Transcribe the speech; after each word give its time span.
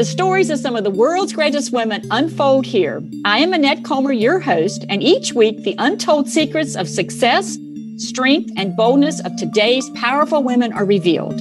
The 0.00 0.06
stories 0.06 0.48
of 0.48 0.58
some 0.58 0.76
of 0.76 0.84
the 0.84 0.90
world's 0.90 1.34
greatest 1.34 1.72
women 1.72 2.00
unfold 2.10 2.64
here. 2.64 3.02
I 3.26 3.40
am 3.40 3.52
Annette 3.52 3.84
Comer, 3.84 4.12
your 4.12 4.40
host, 4.40 4.86
and 4.88 5.02
each 5.02 5.34
week 5.34 5.62
the 5.62 5.74
untold 5.76 6.26
secrets 6.26 6.74
of 6.74 6.88
success, 6.88 7.58
strength, 7.98 8.50
and 8.56 8.74
boldness 8.74 9.20
of 9.26 9.36
today's 9.36 9.90
powerful 9.90 10.42
women 10.42 10.72
are 10.72 10.86
revealed. 10.86 11.36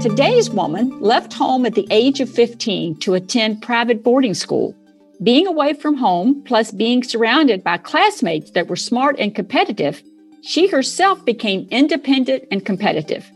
Today's 0.00 0.48
woman 0.48 0.96
left 1.00 1.32
home 1.32 1.66
at 1.66 1.74
the 1.74 1.88
age 1.90 2.20
of 2.20 2.30
15 2.30 3.00
to 3.00 3.14
attend 3.14 3.62
private 3.62 4.04
boarding 4.04 4.34
school. 4.34 4.76
Being 5.24 5.48
away 5.48 5.72
from 5.72 5.96
home, 5.96 6.44
plus 6.44 6.70
being 6.70 7.02
surrounded 7.02 7.64
by 7.64 7.78
classmates 7.78 8.52
that 8.52 8.68
were 8.68 8.76
smart 8.76 9.16
and 9.18 9.34
competitive, 9.34 10.04
she 10.42 10.68
herself 10.68 11.24
became 11.24 11.68
independent 11.70 12.44
and 12.50 12.64
competitive. 12.64 13.30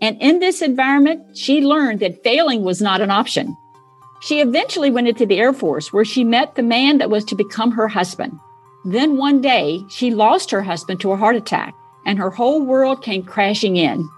And 0.00 0.20
in 0.20 0.38
this 0.38 0.60
environment, 0.62 1.36
she 1.36 1.62
learned 1.62 2.00
that 2.00 2.22
failing 2.22 2.62
was 2.62 2.82
not 2.82 3.00
an 3.00 3.10
option. 3.10 3.56
She 4.20 4.40
eventually 4.40 4.90
went 4.90 5.08
into 5.08 5.26
the 5.26 5.38
Air 5.38 5.52
Force 5.52 5.92
where 5.92 6.04
she 6.04 6.24
met 6.24 6.54
the 6.54 6.62
man 6.62 6.98
that 6.98 7.10
was 7.10 7.24
to 7.26 7.34
become 7.34 7.72
her 7.72 7.88
husband. 7.88 8.32
Then 8.84 9.16
one 9.16 9.40
day, 9.40 9.80
she 9.88 10.10
lost 10.10 10.50
her 10.50 10.62
husband 10.62 11.00
to 11.00 11.12
a 11.12 11.16
heart 11.16 11.36
attack 11.36 11.74
and 12.06 12.18
her 12.18 12.30
whole 12.30 12.62
world 12.62 13.02
came 13.02 13.22
crashing 13.22 13.76
in. 13.76 14.08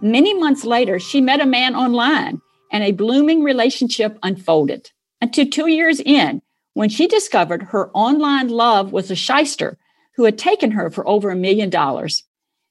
Many 0.00 0.34
months 0.34 0.64
later, 0.64 0.98
she 0.98 1.20
met 1.20 1.40
a 1.40 1.46
man 1.46 1.74
online 1.74 2.40
and 2.70 2.84
a 2.84 2.92
blooming 2.92 3.42
relationship 3.42 4.18
unfolded. 4.22 4.90
Until 5.20 5.46
two 5.46 5.68
years 5.68 6.00
in, 6.00 6.42
when 6.74 6.88
she 6.88 7.06
discovered 7.06 7.62
her 7.62 7.90
online 7.90 8.48
love 8.48 8.92
was 8.92 9.10
a 9.10 9.16
shyster 9.16 9.78
who 10.16 10.24
had 10.24 10.38
taken 10.38 10.72
her 10.72 10.90
for 10.90 11.06
over 11.06 11.30
a 11.30 11.36
million 11.36 11.70
dollars. 11.70 12.24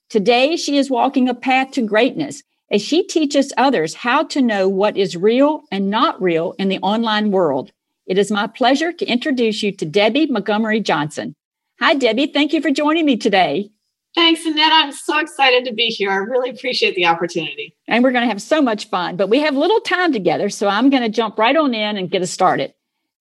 Today, 0.09 0.55
she 0.55 0.77
is 0.77 0.89
walking 0.89 1.27
a 1.27 1.33
path 1.33 1.72
to 1.72 1.81
greatness 1.81 2.44
as 2.72 2.81
she 2.81 3.03
teaches 3.03 3.53
others 3.58 3.94
how 3.94 4.23
to 4.23 4.41
know 4.41 4.67
what 4.67 4.97
is 4.97 5.16
real 5.16 5.64
and 5.71 5.89
not 5.89 6.21
real 6.21 6.53
in 6.58 6.69
the 6.69 6.80
online 6.80 7.31
world. 7.31 7.71
It 8.05 8.17
is 8.17 8.31
my 8.31 8.47
pleasure 8.47 8.91
to 8.91 9.05
introduce 9.05 9.64
you 9.64 9.71
to 9.71 9.86
Debbie 9.86 10.27
Montgomery 10.27 10.81
Johnson. 10.81 11.36
Hi, 11.80 11.94
Debbie. 11.94 12.27
Thank 12.27 12.53
you 12.53 12.61
for 12.61 12.71
joining 12.71 13.05
me 13.05 13.17
today. 13.17 13.69
Thanks, 14.16 14.45
Annette. 14.45 14.71
I'm 14.71 14.91
so 14.91 15.19
excited 15.19 15.66
to 15.66 15.73
be 15.73 15.88
here. 15.88 16.11
I 16.11 16.17
really 16.17 16.52
appreciate 16.52 16.95
the 16.95 17.08
opportunity. 17.08 17.75
And 17.88 18.03
we're 18.03 18.11
going 18.11 18.23
to 18.23 18.30
have 18.30 18.41
so 18.41 18.61
much 18.61 18.89
fun, 18.89 19.16
but 19.16 19.30
we 19.30 19.39
have 19.39 19.55
little 19.55 19.80
time 19.81 20.14
together. 20.14 20.49
So 20.49 20.67
I'm 20.67 20.91
going 20.91 21.02
to 21.02 21.09
jump 21.09 21.39
right 21.39 21.55
on 21.55 21.73
in 21.73 21.97
and 21.97 22.11
get 22.11 22.21
us 22.21 22.30
started. 22.30 22.73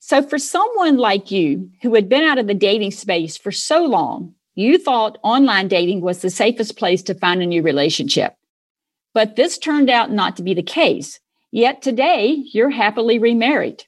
So, 0.05 0.21
for 0.21 0.37
someone 0.37 0.97
like 0.97 1.31
you 1.31 1.71
who 1.81 1.95
had 1.95 2.09
been 2.09 2.25
out 2.25 2.37
of 2.37 2.49
the 2.49 2.55
dating 2.55 2.91
space 2.91 3.37
for 3.37 3.53
so 3.53 3.85
long, 3.85 4.35
you 4.57 4.77
thought 4.77 5.17
online 5.23 5.69
dating 5.69 6.01
was 6.01 6.23
the 6.23 6.29
safest 6.29 6.77
place 6.77 7.05
to 7.05 7.15
find 7.15 7.41
a 7.41 7.47
new 7.47 7.63
relationship. 7.63 8.35
But 9.15 9.37
this 9.37 9.59
turned 9.59 9.89
out 9.89 10.11
not 10.11 10.35
to 10.37 10.43
be 10.43 10.55
the 10.55 10.63
case. 10.63 11.21
Yet 11.53 11.83
today, 11.83 12.43
you're 12.53 12.71
happily 12.71 13.21
remarried. 13.21 13.85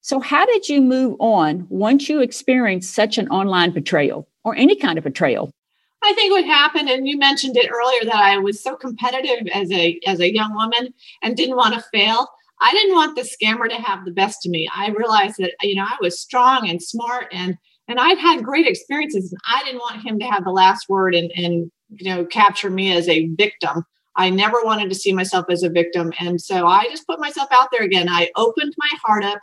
So, 0.00 0.18
how 0.18 0.46
did 0.46 0.70
you 0.70 0.80
move 0.80 1.16
on 1.20 1.66
once 1.68 2.08
you 2.08 2.20
experienced 2.20 2.94
such 2.94 3.18
an 3.18 3.28
online 3.28 3.72
betrayal 3.72 4.26
or 4.44 4.56
any 4.56 4.76
kind 4.76 4.96
of 4.96 5.04
betrayal? 5.04 5.50
I 6.02 6.14
think 6.14 6.32
what 6.32 6.46
happened, 6.46 6.88
and 6.88 7.06
you 7.06 7.18
mentioned 7.18 7.58
it 7.58 7.70
earlier, 7.70 8.06
that 8.06 8.14
I 8.14 8.38
was 8.38 8.62
so 8.62 8.76
competitive 8.76 9.46
as 9.52 9.70
a 9.70 10.00
as 10.06 10.20
a 10.20 10.32
young 10.32 10.54
woman 10.54 10.94
and 11.22 11.36
didn't 11.36 11.56
want 11.56 11.74
to 11.74 11.84
fail. 11.92 12.28
I 12.60 12.72
didn't 12.72 12.94
want 12.94 13.16
the 13.16 13.22
scammer 13.22 13.68
to 13.68 13.76
have 13.76 14.04
the 14.04 14.12
best 14.12 14.44
of 14.44 14.50
me. 14.50 14.68
I 14.74 14.90
realized 14.90 15.36
that 15.38 15.54
you 15.62 15.74
know 15.74 15.84
I 15.84 15.96
was 16.00 16.20
strong 16.20 16.68
and 16.68 16.82
smart 16.82 17.26
and 17.32 17.56
and 17.88 17.98
I'd 17.98 18.18
had 18.18 18.44
great 18.44 18.66
experiences, 18.66 19.32
and 19.32 19.40
I 19.48 19.64
didn't 19.64 19.80
want 19.80 20.06
him 20.06 20.20
to 20.20 20.26
have 20.26 20.44
the 20.44 20.50
last 20.50 20.88
word 20.88 21.14
and 21.14 21.30
and 21.34 21.70
you 21.88 22.10
know 22.10 22.24
capture 22.24 22.70
me 22.70 22.92
as 22.92 23.08
a 23.08 23.28
victim. 23.28 23.84
I 24.16 24.28
never 24.28 24.58
wanted 24.62 24.88
to 24.90 24.94
see 24.94 25.12
myself 25.12 25.46
as 25.50 25.62
a 25.62 25.70
victim, 25.70 26.12
and 26.20 26.40
so 26.40 26.66
I 26.66 26.84
just 26.90 27.06
put 27.06 27.20
myself 27.20 27.48
out 27.52 27.68
there 27.72 27.82
again. 27.82 28.08
I 28.08 28.30
opened 28.36 28.74
my 28.76 28.90
heart 29.02 29.24
up 29.24 29.40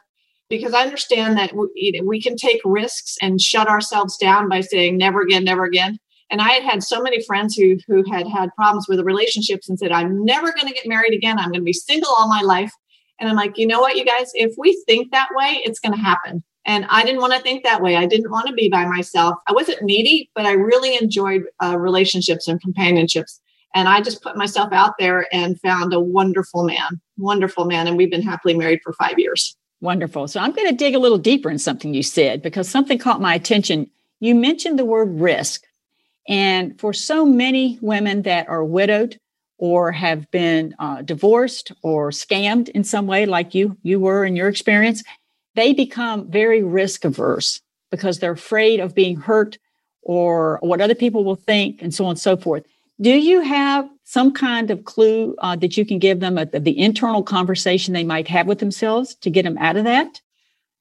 because 0.50 0.74
I 0.74 0.84
understand 0.84 1.38
that 1.38 1.54
we, 1.56 2.02
we 2.06 2.22
can 2.22 2.36
take 2.36 2.62
risks 2.64 3.18
and 3.22 3.42
shut 3.42 3.68
ourselves 3.68 4.18
down 4.18 4.48
by 4.48 4.62
saying 4.62 4.98
never 4.98 5.22
again, 5.22 5.44
never 5.44 5.66
again. 5.66 6.00
And 6.30 6.42
I 6.42 6.50
had 6.50 6.64
had 6.64 6.84
so 6.84 7.02
many 7.02 7.24
friends 7.24 7.56
who 7.56 7.78
who 7.88 8.04
had 8.12 8.28
had 8.28 8.50
problems 8.56 8.88
with 8.88 9.00
relationships 9.02 9.68
and 9.68 9.80
said, 9.80 9.92
"I'm 9.92 10.24
never 10.24 10.52
going 10.52 10.68
to 10.68 10.74
get 10.74 10.88
married 10.88 11.14
again. 11.14 11.40
I'm 11.40 11.52
going 11.52 11.62
to 11.62 11.66
be 11.66 11.74
single 11.74 12.14
all 12.18 12.28
my 12.28 12.42
life." 12.42 12.72
And 13.20 13.30
I'm 13.30 13.36
like, 13.36 13.58
you 13.58 13.68
know 13.68 13.80
what, 13.80 13.96
you 13.96 14.06
guys, 14.06 14.32
if 14.34 14.54
we 14.58 14.82
think 14.86 15.12
that 15.12 15.30
way, 15.34 15.62
it's 15.64 15.80
going 15.80 15.94
to 15.94 16.00
happen. 16.00 16.44
And 16.66 16.86
I 16.90 17.04
didn't 17.04 17.22
want 17.22 17.34
to 17.34 17.40
think 17.40 17.64
that 17.64 17.82
way. 17.82 17.96
I 17.96 18.06
didn't 18.06 18.30
want 18.30 18.48
to 18.48 18.54
be 18.54 18.70
by 18.70 18.86
myself. 18.86 19.36
I 19.48 19.54
wasn't 19.54 19.82
needy, 19.84 20.30
but 20.36 20.46
I 20.46 20.52
really 20.52 20.98
enjoyed 20.98 21.44
uh, 21.64 21.78
relationships 21.78 22.48
and 22.48 22.62
companionships. 22.62 23.40
And 23.74 23.88
I 23.88 24.02
just 24.02 24.22
put 24.22 24.36
myself 24.36 24.74
out 24.74 24.96
there 25.00 25.28
and 25.34 25.60
found 25.62 25.94
a 25.94 26.00
wonderful 26.00 26.64
man, 26.64 27.00
wonderful 27.18 27.66
man. 27.66 27.88
And 27.88 27.96
we've 27.96 28.12
been 28.12 28.22
happily 28.22 28.54
married 28.54 28.82
for 28.84 28.94
five 28.94 29.18
years. 29.18 29.56
Wonderful. 29.80 30.28
So 30.28 30.40
I'm 30.40 30.52
going 30.52 30.68
to 30.68 30.76
dig 30.76 30.96
a 30.96 31.00
little 31.00 31.18
deeper 31.18 31.50
in 31.50 31.60
something 31.60 31.94
you 31.94 32.04
said 32.04 32.42
because 32.42 32.68
something 32.68 32.98
caught 32.98 33.22
my 33.22 33.36
attention. 33.36 33.90
You 34.20 34.36
mentioned 34.36 34.78
the 34.78 34.86
word 34.86 35.20
risk. 35.20 35.64
And 36.28 36.78
for 36.80 36.92
so 36.92 37.26
many 37.26 37.78
women 37.82 38.24
that 38.24 38.50
are 38.50 38.64
widowed, 38.64 39.20
or 39.58 39.92
have 39.92 40.30
been 40.32 40.76
uh, 40.80 41.02
divorced 41.02 41.72
or 41.82 42.12
scammed 42.12 42.70
in 42.70 42.84
some 42.84 43.08
way, 43.08 43.26
like 43.26 43.56
you 43.56 43.78
you 43.84 44.00
were 44.00 44.24
in 44.24 44.36
your 44.36 44.48
experience, 44.48 45.04
they 45.56 45.74
become 45.74 46.30
very 46.30 46.64
risk 46.64 47.06
averse 47.06 47.62
because 47.92 48.20
they're 48.20 48.32
afraid 48.32 48.80
of 48.80 48.94
being 48.94 49.16
hurt 49.16 49.58
or 50.02 50.60
what 50.62 50.82
other 50.82 50.96
people 50.96 51.24
will 51.24 51.36
think, 51.36 51.82
and 51.82 51.94
so 51.94 52.06
on 52.06 52.12
and 52.12 52.20
so 52.20 52.38
forth. 52.38 52.64
Do 53.00 53.12
you 53.12 53.42
have 53.42 53.90
some 54.06 54.32
kind 54.32 54.72
of 54.72 54.86
clue 54.86 55.36
uh, 55.40 55.56
that 55.58 55.78
you 55.78 55.86
can 55.86 56.00
give 56.00 56.20
them 56.20 56.38
of 56.38 56.52
the 56.52 56.80
internal 56.80 57.22
conversation 57.22 57.94
they 57.94 58.04
might 58.04 58.28
have 58.28 58.48
with 58.48 58.60
themselves 58.60 59.16
to 59.16 59.30
get 59.30 59.44
them 59.44 59.58
out 59.58 59.78
of 59.78 59.84
that? 59.84 60.22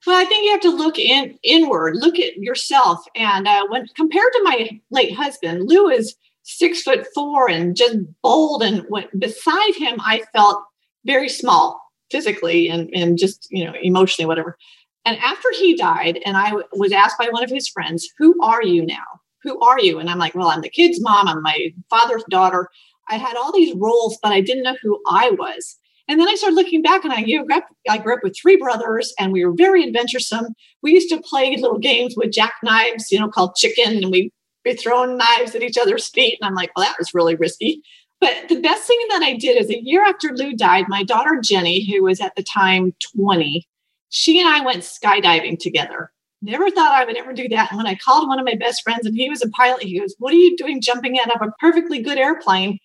Well, 0.06 0.16
I 0.16 0.24
think 0.24 0.44
you 0.44 0.52
have 0.52 0.60
to 0.60 0.70
look 0.70 0.98
in 0.98 1.36
inward, 1.42 1.96
look 1.96 2.18
at 2.18 2.36
yourself, 2.36 3.04
and 3.16 3.48
uh, 3.48 3.66
when 3.68 3.86
compared 3.96 4.32
to 4.32 4.42
my 4.44 4.80
late 4.90 5.14
husband, 5.14 5.68
Lou 5.68 5.88
is 5.88 6.14
six 6.46 6.82
foot 6.82 7.06
four 7.14 7.50
and 7.50 7.76
just 7.76 7.98
bold. 8.22 8.62
And 8.62 8.84
went 8.88 9.18
beside 9.18 9.74
him, 9.74 10.00
I 10.00 10.22
felt 10.32 10.62
very 11.04 11.28
small 11.28 11.80
physically 12.10 12.68
and, 12.68 12.88
and 12.94 13.18
just, 13.18 13.46
you 13.50 13.64
know, 13.64 13.74
emotionally, 13.82 14.26
whatever. 14.26 14.56
And 15.04 15.18
after 15.18 15.48
he 15.52 15.76
died, 15.76 16.20
and 16.24 16.36
I 16.36 16.52
was 16.72 16.92
asked 16.92 17.18
by 17.18 17.28
one 17.30 17.44
of 17.44 17.50
his 17.50 17.68
friends, 17.68 18.08
Who 18.18 18.34
are 18.42 18.62
you 18.62 18.84
now? 18.84 19.04
Who 19.42 19.60
are 19.60 19.80
you? 19.80 19.98
And 19.98 20.08
I'm 20.08 20.18
like, 20.18 20.34
Well, 20.34 20.48
I'm 20.48 20.62
the 20.62 20.70
kid's 20.70 21.00
mom, 21.00 21.28
I'm 21.28 21.42
my 21.42 21.68
father's 21.90 22.24
daughter. 22.30 22.68
I 23.08 23.16
had 23.16 23.36
all 23.36 23.52
these 23.52 23.74
roles, 23.76 24.18
but 24.20 24.32
I 24.32 24.40
didn't 24.40 24.64
know 24.64 24.76
who 24.82 25.00
I 25.08 25.30
was. 25.30 25.76
And 26.08 26.20
then 26.20 26.28
I 26.28 26.34
started 26.34 26.54
looking 26.54 26.82
back, 26.82 27.04
and 27.04 27.12
I, 27.12 27.22
grew 27.22 27.46
up, 27.52 27.66
I 27.88 27.98
grew 27.98 28.14
up 28.14 28.20
with 28.22 28.36
three 28.40 28.56
brothers, 28.56 29.12
and 29.18 29.32
we 29.32 29.44
were 29.44 29.54
very 29.56 29.84
adventuresome. 29.84 30.54
We 30.82 30.92
used 30.92 31.08
to 31.08 31.20
play 31.20 31.56
little 31.56 31.78
games 31.78 32.14
with 32.16 32.32
jackknives, 32.32 33.10
you 33.10 33.18
know, 33.18 33.28
called 33.28 33.56
chicken, 33.56 33.96
and 33.96 34.12
we 34.12 34.30
be 34.66 34.74
throwing 34.74 35.16
knives 35.16 35.54
at 35.54 35.62
each 35.62 35.78
other's 35.78 36.08
feet. 36.08 36.38
And 36.40 36.48
I'm 36.48 36.54
like, 36.54 36.70
well, 36.76 36.84
that 36.84 36.98
was 36.98 37.14
really 37.14 37.34
risky. 37.36 37.82
But 38.20 38.48
the 38.48 38.60
best 38.60 38.86
thing 38.86 38.98
that 39.10 39.22
I 39.22 39.34
did 39.34 39.60
is 39.60 39.70
a 39.70 39.82
year 39.82 40.04
after 40.04 40.28
Lou 40.28 40.54
died, 40.54 40.86
my 40.88 41.02
daughter 41.02 41.40
Jenny, 41.42 41.90
who 41.90 42.02
was 42.02 42.20
at 42.20 42.34
the 42.34 42.42
time 42.42 42.94
20, 43.16 43.66
she 44.08 44.40
and 44.40 44.48
I 44.48 44.64
went 44.64 44.82
skydiving 44.82 45.58
together. 45.58 46.10
Never 46.42 46.70
thought 46.70 46.94
I 46.94 47.04
would 47.04 47.16
ever 47.16 47.32
do 47.32 47.48
that. 47.48 47.70
And 47.70 47.78
when 47.78 47.86
I 47.86 47.94
called 47.94 48.28
one 48.28 48.38
of 48.38 48.44
my 48.44 48.54
best 48.54 48.82
friends 48.82 49.06
and 49.06 49.16
he 49.16 49.28
was 49.28 49.42
a 49.42 49.48
pilot, 49.50 49.82
he 49.82 49.98
goes, 49.98 50.14
What 50.18 50.32
are 50.32 50.38
you 50.38 50.56
doing 50.56 50.80
jumping 50.80 51.18
out 51.18 51.34
of 51.34 51.46
a 51.46 51.52
perfectly 51.60 52.00
good 52.00 52.18
airplane? 52.18 52.78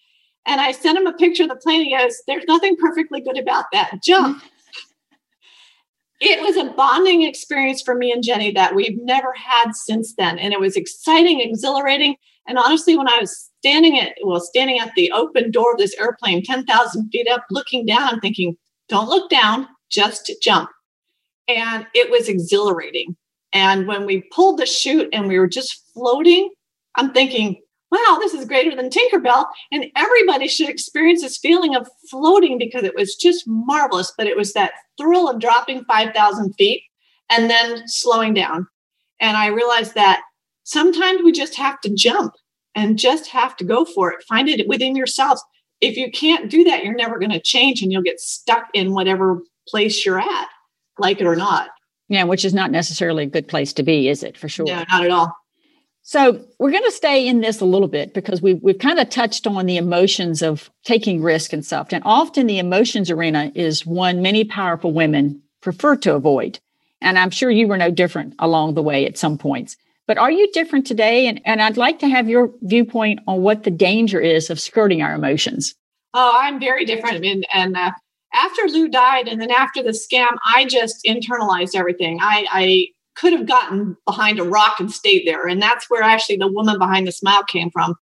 And 0.45 0.59
I 0.59 0.71
sent 0.71 0.97
him 0.97 1.05
a 1.05 1.13
picture 1.13 1.43
of 1.43 1.49
the 1.49 1.55
plane. 1.55 1.83
He 1.83 1.95
goes, 1.95 2.21
There's 2.27 2.45
nothing 2.47 2.75
perfectly 2.77 3.21
good 3.21 3.37
about 3.37 3.65
that. 3.73 4.01
Jump 4.03 4.41
it 6.21 6.39
was 6.41 6.55
a 6.55 6.71
bonding 6.71 7.23
experience 7.23 7.81
for 7.81 7.95
me 7.95 8.11
and 8.11 8.23
Jenny 8.23 8.51
that 8.51 8.75
we've 8.75 8.97
never 9.01 9.33
had 9.33 9.71
since 9.73 10.13
then. 10.15 10.37
And 10.37 10.53
it 10.53 10.59
was 10.59 10.75
exciting, 10.75 11.41
exhilarating. 11.41 12.15
And 12.47 12.59
honestly, 12.59 12.95
when 12.95 13.07
I 13.07 13.19
was 13.19 13.49
standing 13.59 13.99
at, 13.99 14.13
well, 14.23 14.39
standing 14.39 14.79
at 14.79 14.91
the 14.95 15.11
open 15.11 15.49
door 15.49 15.73
of 15.73 15.79
this 15.79 15.95
airplane, 15.99 16.43
10,000 16.43 17.09
feet 17.09 17.27
up, 17.27 17.45
looking 17.49 17.87
down, 17.87 18.19
thinking, 18.19 18.55
don't 18.87 19.09
look 19.09 19.31
down, 19.31 19.67
just 19.89 20.31
jump. 20.43 20.69
And 21.47 21.87
it 21.95 22.11
was 22.11 22.29
exhilarating. 22.29 23.15
And 23.51 23.87
when 23.87 24.05
we 24.05 24.23
pulled 24.31 24.59
the 24.59 24.67
chute 24.67 25.09
and 25.11 25.27
we 25.27 25.39
were 25.39 25.47
just 25.47 25.83
floating, 25.91 26.51
I'm 26.95 27.13
thinking, 27.13 27.59
wow, 27.91 28.17
this 28.19 28.33
is 28.33 28.45
greater 28.45 28.75
than 28.75 28.89
Tinkerbell. 28.89 29.45
And 29.71 29.85
everybody 29.95 30.47
should 30.47 30.69
experience 30.69 31.21
this 31.21 31.37
feeling 31.37 31.75
of 31.75 31.87
floating 32.09 32.57
because 32.57 32.83
it 32.83 32.95
was 32.95 33.15
just 33.15 33.43
marvelous. 33.45 34.13
But 34.17 34.27
it 34.27 34.37
was 34.37 34.53
that 34.53 34.73
thrill 34.97 35.29
of 35.29 35.39
dropping 35.39 35.83
5,000 35.85 36.53
feet 36.53 36.83
and 37.29 37.49
then 37.49 37.83
slowing 37.87 38.33
down. 38.33 38.67
And 39.19 39.37
I 39.37 39.47
realized 39.47 39.95
that 39.95 40.21
sometimes 40.63 41.21
we 41.23 41.31
just 41.31 41.55
have 41.55 41.79
to 41.81 41.93
jump 41.93 42.33
and 42.75 42.97
just 42.97 43.27
have 43.27 43.55
to 43.57 43.65
go 43.65 43.85
for 43.85 44.11
it. 44.11 44.23
Find 44.27 44.47
it 44.47 44.67
within 44.67 44.95
yourselves. 44.95 45.43
If 45.81 45.97
you 45.97 46.11
can't 46.11 46.49
do 46.49 46.63
that, 46.63 46.83
you're 46.83 46.95
never 46.95 47.19
going 47.19 47.31
to 47.31 47.41
change 47.41 47.81
and 47.81 47.91
you'll 47.91 48.03
get 48.03 48.19
stuck 48.19 48.67
in 48.73 48.93
whatever 48.93 49.41
place 49.67 50.05
you're 50.05 50.19
at, 50.19 50.47
like 50.97 51.19
it 51.19 51.27
or 51.27 51.35
not. 51.35 51.69
Yeah, 52.07 52.23
which 52.23 52.45
is 52.45 52.53
not 52.53 52.71
necessarily 52.71 53.23
a 53.23 53.27
good 53.27 53.47
place 53.47 53.73
to 53.73 53.83
be, 53.83 54.09
is 54.09 54.21
it? 54.23 54.37
For 54.37 54.49
sure. 54.49 54.65
No, 54.65 54.83
not 54.89 55.03
at 55.03 55.11
all. 55.11 55.33
So 56.03 56.43
we're 56.59 56.71
going 56.71 56.83
to 56.83 56.91
stay 56.91 57.27
in 57.27 57.41
this 57.41 57.61
a 57.61 57.65
little 57.65 57.87
bit 57.87 58.13
because 58.13 58.41
we've, 58.41 58.61
we've 58.61 58.79
kind 58.79 58.99
of 58.99 59.09
touched 59.09 59.45
on 59.45 59.65
the 59.65 59.77
emotions 59.77 60.41
of 60.41 60.69
taking 60.83 61.21
risk 61.21 61.53
and 61.53 61.65
stuff. 61.65 61.89
And 61.91 62.03
often 62.05 62.47
the 62.47 62.59
emotions 62.59 63.11
arena 63.11 63.51
is 63.53 63.85
one 63.85 64.21
many 64.21 64.43
powerful 64.43 64.91
women 64.91 65.41
prefer 65.61 65.95
to 65.97 66.15
avoid. 66.15 66.59
And 67.01 67.17
I'm 67.17 67.29
sure 67.29 67.51
you 67.51 67.67
were 67.67 67.77
no 67.77 67.91
different 67.91 68.35
along 68.39 68.73
the 68.73 68.81
way 68.81 69.05
at 69.05 69.17
some 69.17 69.37
points. 69.37 69.77
But 70.07 70.17
are 70.17 70.31
you 70.31 70.51
different 70.51 70.85
today? 70.87 71.27
And, 71.27 71.39
and 71.45 71.61
I'd 71.61 71.77
like 71.77 71.99
to 71.99 72.09
have 72.09 72.27
your 72.27 72.51
viewpoint 72.61 73.19
on 73.27 73.41
what 73.41 73.63
the 73.63 73.71
danger 73.71 74.19
is 74.19 74.49
of 74.49 74.59
skirting 74.59 75.01
our 75.01 75.13
emotions. 75.13 75.75
Oh, 76.13 76.31
I'm 76.35 76.59
very 76.59 76.83
different. 76.83 77.23
And, 77.23 77.45
and 77.53 77.77
uh, 77.77 77.91
after 78.33 78.63
Lou 78.63 78.89
died 78.89 79.27
and 79.27 79.39
then 79.39 79.51
after 79.51 79.81
the 79.83 79.91
scam, 79.91 80.35
I 80.45 80.65
just 80.65 81.05
internalized 81.07 81.75
everything. 81.75 82.19
I, 82.21 82.45
I 82.51 82.87
could 83.15 83.33
have 83.33 83.47
gotten 83.47 83.97
behind 84.05 84.39
a 84.39 84.43
rock 84.43 84.79
and 84.79 84.91
stayed 84.91 85.27
there. 85.27 85.47
And 85.47 85.61
that's 85.61 85.89
where 85.89 86.01
actually 86.01 86.37
the 86.37 86.51
woman 86.51 86.79
behind 86.79 87.07
the 87.07 87.11
smile 87.11 87.43
came 87.43 87.69
from. 87.71 87.95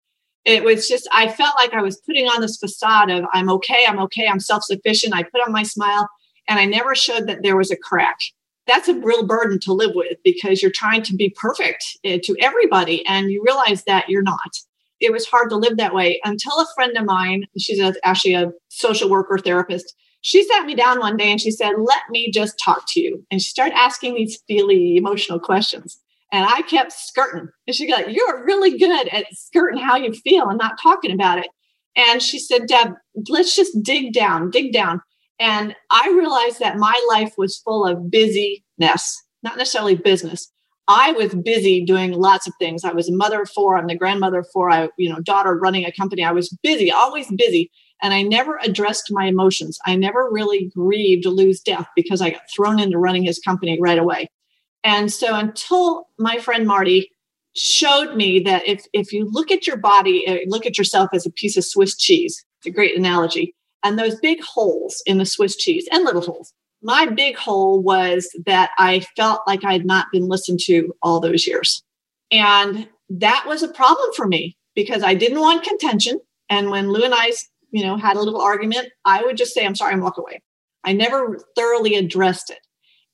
It 0.45 0.63
was 0.63 0.87
just, 0.87 1.07
I 1.11 1.27
felt 1.27 1.55
like 1.55 1.73
I 1.73 1.81
was 1.81 2.01
putting 2.05 2.27
on 2.27 2.41
this 2.41 2.57
facade 2.57 3.09
of 3.09 3.25
I'm 3.33 3.49
okay, 3.49 3.85
I'm 3.87 3.99
okay, 3.99 4.27
I'm 4.27 4.39
self 4.39 4.63
sufficient. 4.63 5.13
I 5.13 5.23
put 5.23 5.45
on 5.45 5.51
my 5.51 5.63
smile 5.63 6.07
and 6.47 6.59
I 6.59 6.65
never 6.65 6.95
showed 6.95 7.27
that 7.27 7.43
there 7.43 7.57
was 7.57 7.71
a 7.71 7.77
crack. 7.77 8.17
That's 8.65 8.87
a 8.87 8.99
real 8.99 9.25
burden 9.25 9.59
to 9.61 9.73
live 9.73 9.91
with 9.95 10.17
because 10.23 10.61
you're 10.61 10.71
trying 10.71 11.01
to 11.03 11.15
be 11.15 11.35
perfect 11.35 11.83
eh, 12.03 12.19
to 12.23 12.35
everybody 12.39 13.05
and 13.05 13.31
you 13.31 13.43
realize 13.45 13.83
that 13.85 14.09
you're 14.09 14.21
not. 14.21 14.51
It 14.99 15.11
was 15.11 15.25
hard 15.25 15.49
to 15.49 15.55
live 15.55 15.77
that 15.77 15.93
way 15.93 16.19
until 16.23 16.59
a 16.59 16.67
friend 16.75 16.95
of 16.97 17.05
mine, 17.05 17.45
she's 17.57 17.81
actually 18.03 18.33
a 18.33 18.51
social 18.67 19.09
worker 19.09 19.37
therapist, 19.37 19.95
she 20.21 20.43
sat 20.43 20.65
me 20.65 20.75
down 20.75 20.99
one 20.99 21.17
day 21.17 21.31
and 21.31 21.39
she 21.39 21.51
said, 21.51 21.73
Let 21.77 22.01
me 22.09 22.31
just 22.31 22.59
talk 22.63 22.83
to 22.89 22.99
you. 22.99 23.25
And 23.31 23.41
she 23.41 23.49
started 23.49 23.75
asking 23.77 24.15
these 24.15 24.41
feely, 24.47 24.97
emotional 24.97 25.39
questions. 25.39 25.99
And 26.31 26.45
I 26.45 26.61
kept 26.63 26.91
skirting. 26.91 27.47
And 27.67 27.75
she 27.75 27.87
got, 27.87 28.11
You're 28.11 28.45
really 28.45 28.77
good 28.77 29.07
at 29.09 29.25
skirting 29.31 29.81
how 29.81 29.95
you 29.95 30.13
feel 30.13 30.47
and 30.49 30.57
not 30.57 30.79
talking 30.81 31.11
about 31.11 31.39
it. 31.39 31.47
And 31.95 32.21
she 32.21 32.39
said, 32.39 32.67
Deb, 32.67 32.93
let's 33.29 33.55
just 33.55 33.81
dig 33.81 34.13
down, 34.13 34.51
dig 34.51 34.71
down. 34.73 35.01
And 35.39 35.75
I 35.89 36.09
realized 36.09 36.59
that 36.59 36.77
my 36.77 37.07
life 37.09 37.33
was 37.37 37.57
full 37.57 37.85
of 37.85 38.11
busyness, 38.11 39.23
not 39.41 39.57
necessarily 39.57 39.95
business. 39.95 40.51
I 40.87 41.11
was 41.11 41.35
busy 41.35 41.85
doing 41.85 42.13
lots 42.13 42.47
of 42.47 42.53
things. 42.59 42.83
I 42.83 42.93
was 42.93 43.07
a 43.07 43.15
mother 43.15 43.43
of 43.43 43.49
four. 43.51 43.77
I'm 43.77 43.87
the 43.87 43.95
grandmother 43.95 44.39
of 44.39 44.47
four. 44.51 44.71
I, 44.71 44.89
you 44.97 45.07
know, 45.07 45.19
daughter 45.21 45.55
running 45.55 45.85
a 45.85 45.91
company. 45.91 46.23
I 46.23 46.31
was 46.31 46.49
busy, 46.63 46.91
always 46.91 47.27
busy. 47.37 47.71
And 48.01 48.13
I 48.13 48.21
never 48.21 48.59
addressed 48.63 49.11
my 49.11 49.25
emotions. 49.25 49.77
I 49.85 49.95
never 49.95 50.29
really 50.31 50.71
grieved 50.75 51.25
Lou's 51.25 51.59
death 51.59 51.87
because 51.95 52.21
I 52.21 52.29
got 52.31 52.49
thrown 52.55 52.79
into 52.79 52.97
running 52.97 53.23
his 53.23 53.39
company 53.39 53.77
right 53.79 53.99
away. 53.99 54.29
And 54.83 55.11
so 55.11 55.35
until 55.35 56.07
my 56.17 56.37
friend 56.37 56.65
Marty 56.65 57.11
showed 57.55 58.15
me 58.15 58.39
that 58.41 58.67
if, 58.67 58.85
if 58.93 59.11
you 59.11 59.29
look 59.29 59.51
at 59.51 59.67
your 59.67 59.77
body, 59.77 60.25
uh, 60.27 60.37
look 60.47 60.65
at 60.65 60.77
yourself 60.77 61.09
as 61.13 61.25
a 61.25 61.31
piece 61.31 61.57
of 61.57 61.65
Swiss 61.65 61.97
cheese, 61.97 62.45
it's 62.59 62.67
a 62.67 62.71
great 62.71 62.97
analogy, 62.97 63.53
and 63.83 63.97
those 63.97 64.19
big 64.19 64.41
holes 64.41 65.01
in 65.05 65.17
the 65.17 65.25
Swiss 65.25 65.55
cheese 65.55 65.87
and 65.91 66.03
little 66.03 66.21
holes. 66.21 66.53
My 66.81 67.05
big 67.07 67.35
hole 67.35 67.81
was 67.81 68.29
that 68.45 68.71
I 68.77 69.01
felt 69.17 69.41
like 69.45 69.65
I 69.65 69.73
had 69.73 69.85
not 69.85 70.07
been 70.11 70.29
listened 70.29 70.59
to 70.61 70.93
all 71.01 71.19
those 71.19 71.45
years. 71.45 71.83
And 72.31 72.87
that 73.09 73.45
was 73.47 73.63
a 73.63 73.73
problem 73.73 74.13
for 74.13 74.27
me 74.27 74.55
because 74.75 75.03
I 75.03 75.13
didn't 75.13 75.41
want 75.41 75.63
contention. 75.63 76.19
And 76.49 76.69
when 76.69 76.89
Lou 76.89 77.03
and 77.03 77.13
I 77.13 77.31
you 77.71 77.83
know, 77.83 77.97
had 77.97 78.17
a 78.17 78.21
little 78.21 78.41
argument, 78.41 78.89
I 79.05 79.23
would 79.23 79.37
just 79.37 79.53
say, 79.53 79.65
I'm 79.65 79.75
sorry, 79.75 79.93
and 79.93 80.03
walk 80.03 80.17
away. 80.17 80.41
I 80.83 80.93
never 80.93 81.39
thoroughly 81.55 81.95
addressed 81.95 82.49
it. 82.49 82.59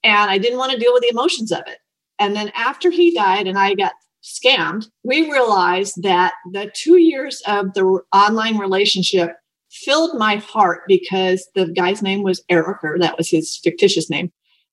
And 0.04 0.30
I 0.30 0.38
didn't 0.38 0.60
want 0.60 0.72
to 0.72 0.80
deal 0.80 0.94
with 0.94 1.02
the 1.02 1.10
emotions 1.10 1.52
of 1.52 1.64
it. 1.68 1.80
And 2.20 2.36
then 2.36 2.52
after 2.56 2.92
he 2.92 3.14
died 3.14 3.48
and 3.48 3.58
I 3.58 3.74
got 3.74 3.94
scammed, 4.24 4.88
we 5.04 5.30
realized 5.30 6.02
that 6.04 6.34
the 6.52 6.72
two 6.74 6.98
years 6.98 7.42
of 7.48 7.74
the 7.74 8.02
online 8.14 8.58
relationship 8.58 9.36
filled 9.72 10.18
my 10.18 10.38
heart 10.38 10.82
because 10.88 11.48
the 11.56 11.68
guy's 11.68 12.02
name 12.02 12.24
was 12.24 12.44
Eric, 12.50 12.84
or 12.84 12.98
that 13.00 13.18
was 13.18 13.30
his 13.30 13.58
fictitious 13.58 14.10
name. 14.10 14.32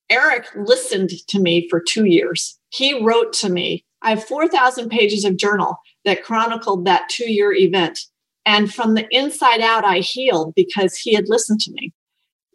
Eric 0.09 0.47
listened 0.55 1.09
to 1.27 1.39
me 1.39 1.67
for 1.69 1.81
two 1.81 2.05
years. 2.05 2.59
He 2.69 3.03
wrote 3.03 3.33
to 3.33 3.49
me. 3.49 3.85
I 4.01 4.11
have 4.11 4.23
4,000 4.23 4.89
pages 4.89 5.23
of 5.23 5.37
journal 5.37 5.77
that 6.05 6.23
chronicled 6.23 6.85
that 6.85 7.09
two 7.09 7.31
year 7.31 7.53
event. 7.53 7.99
And 8.45 8.73
from 8.73 8.93
the 8.93 9.07
inside 9.11 9.61
out, 9.61 9.85
I 9.85 9.99
healed 9.99 10.53
because 10.55 10.95
he 10.97 11.13
had 11.13 11.29
listened 11.29 11.61
to 11.61 11.71
me. 11.71 11.93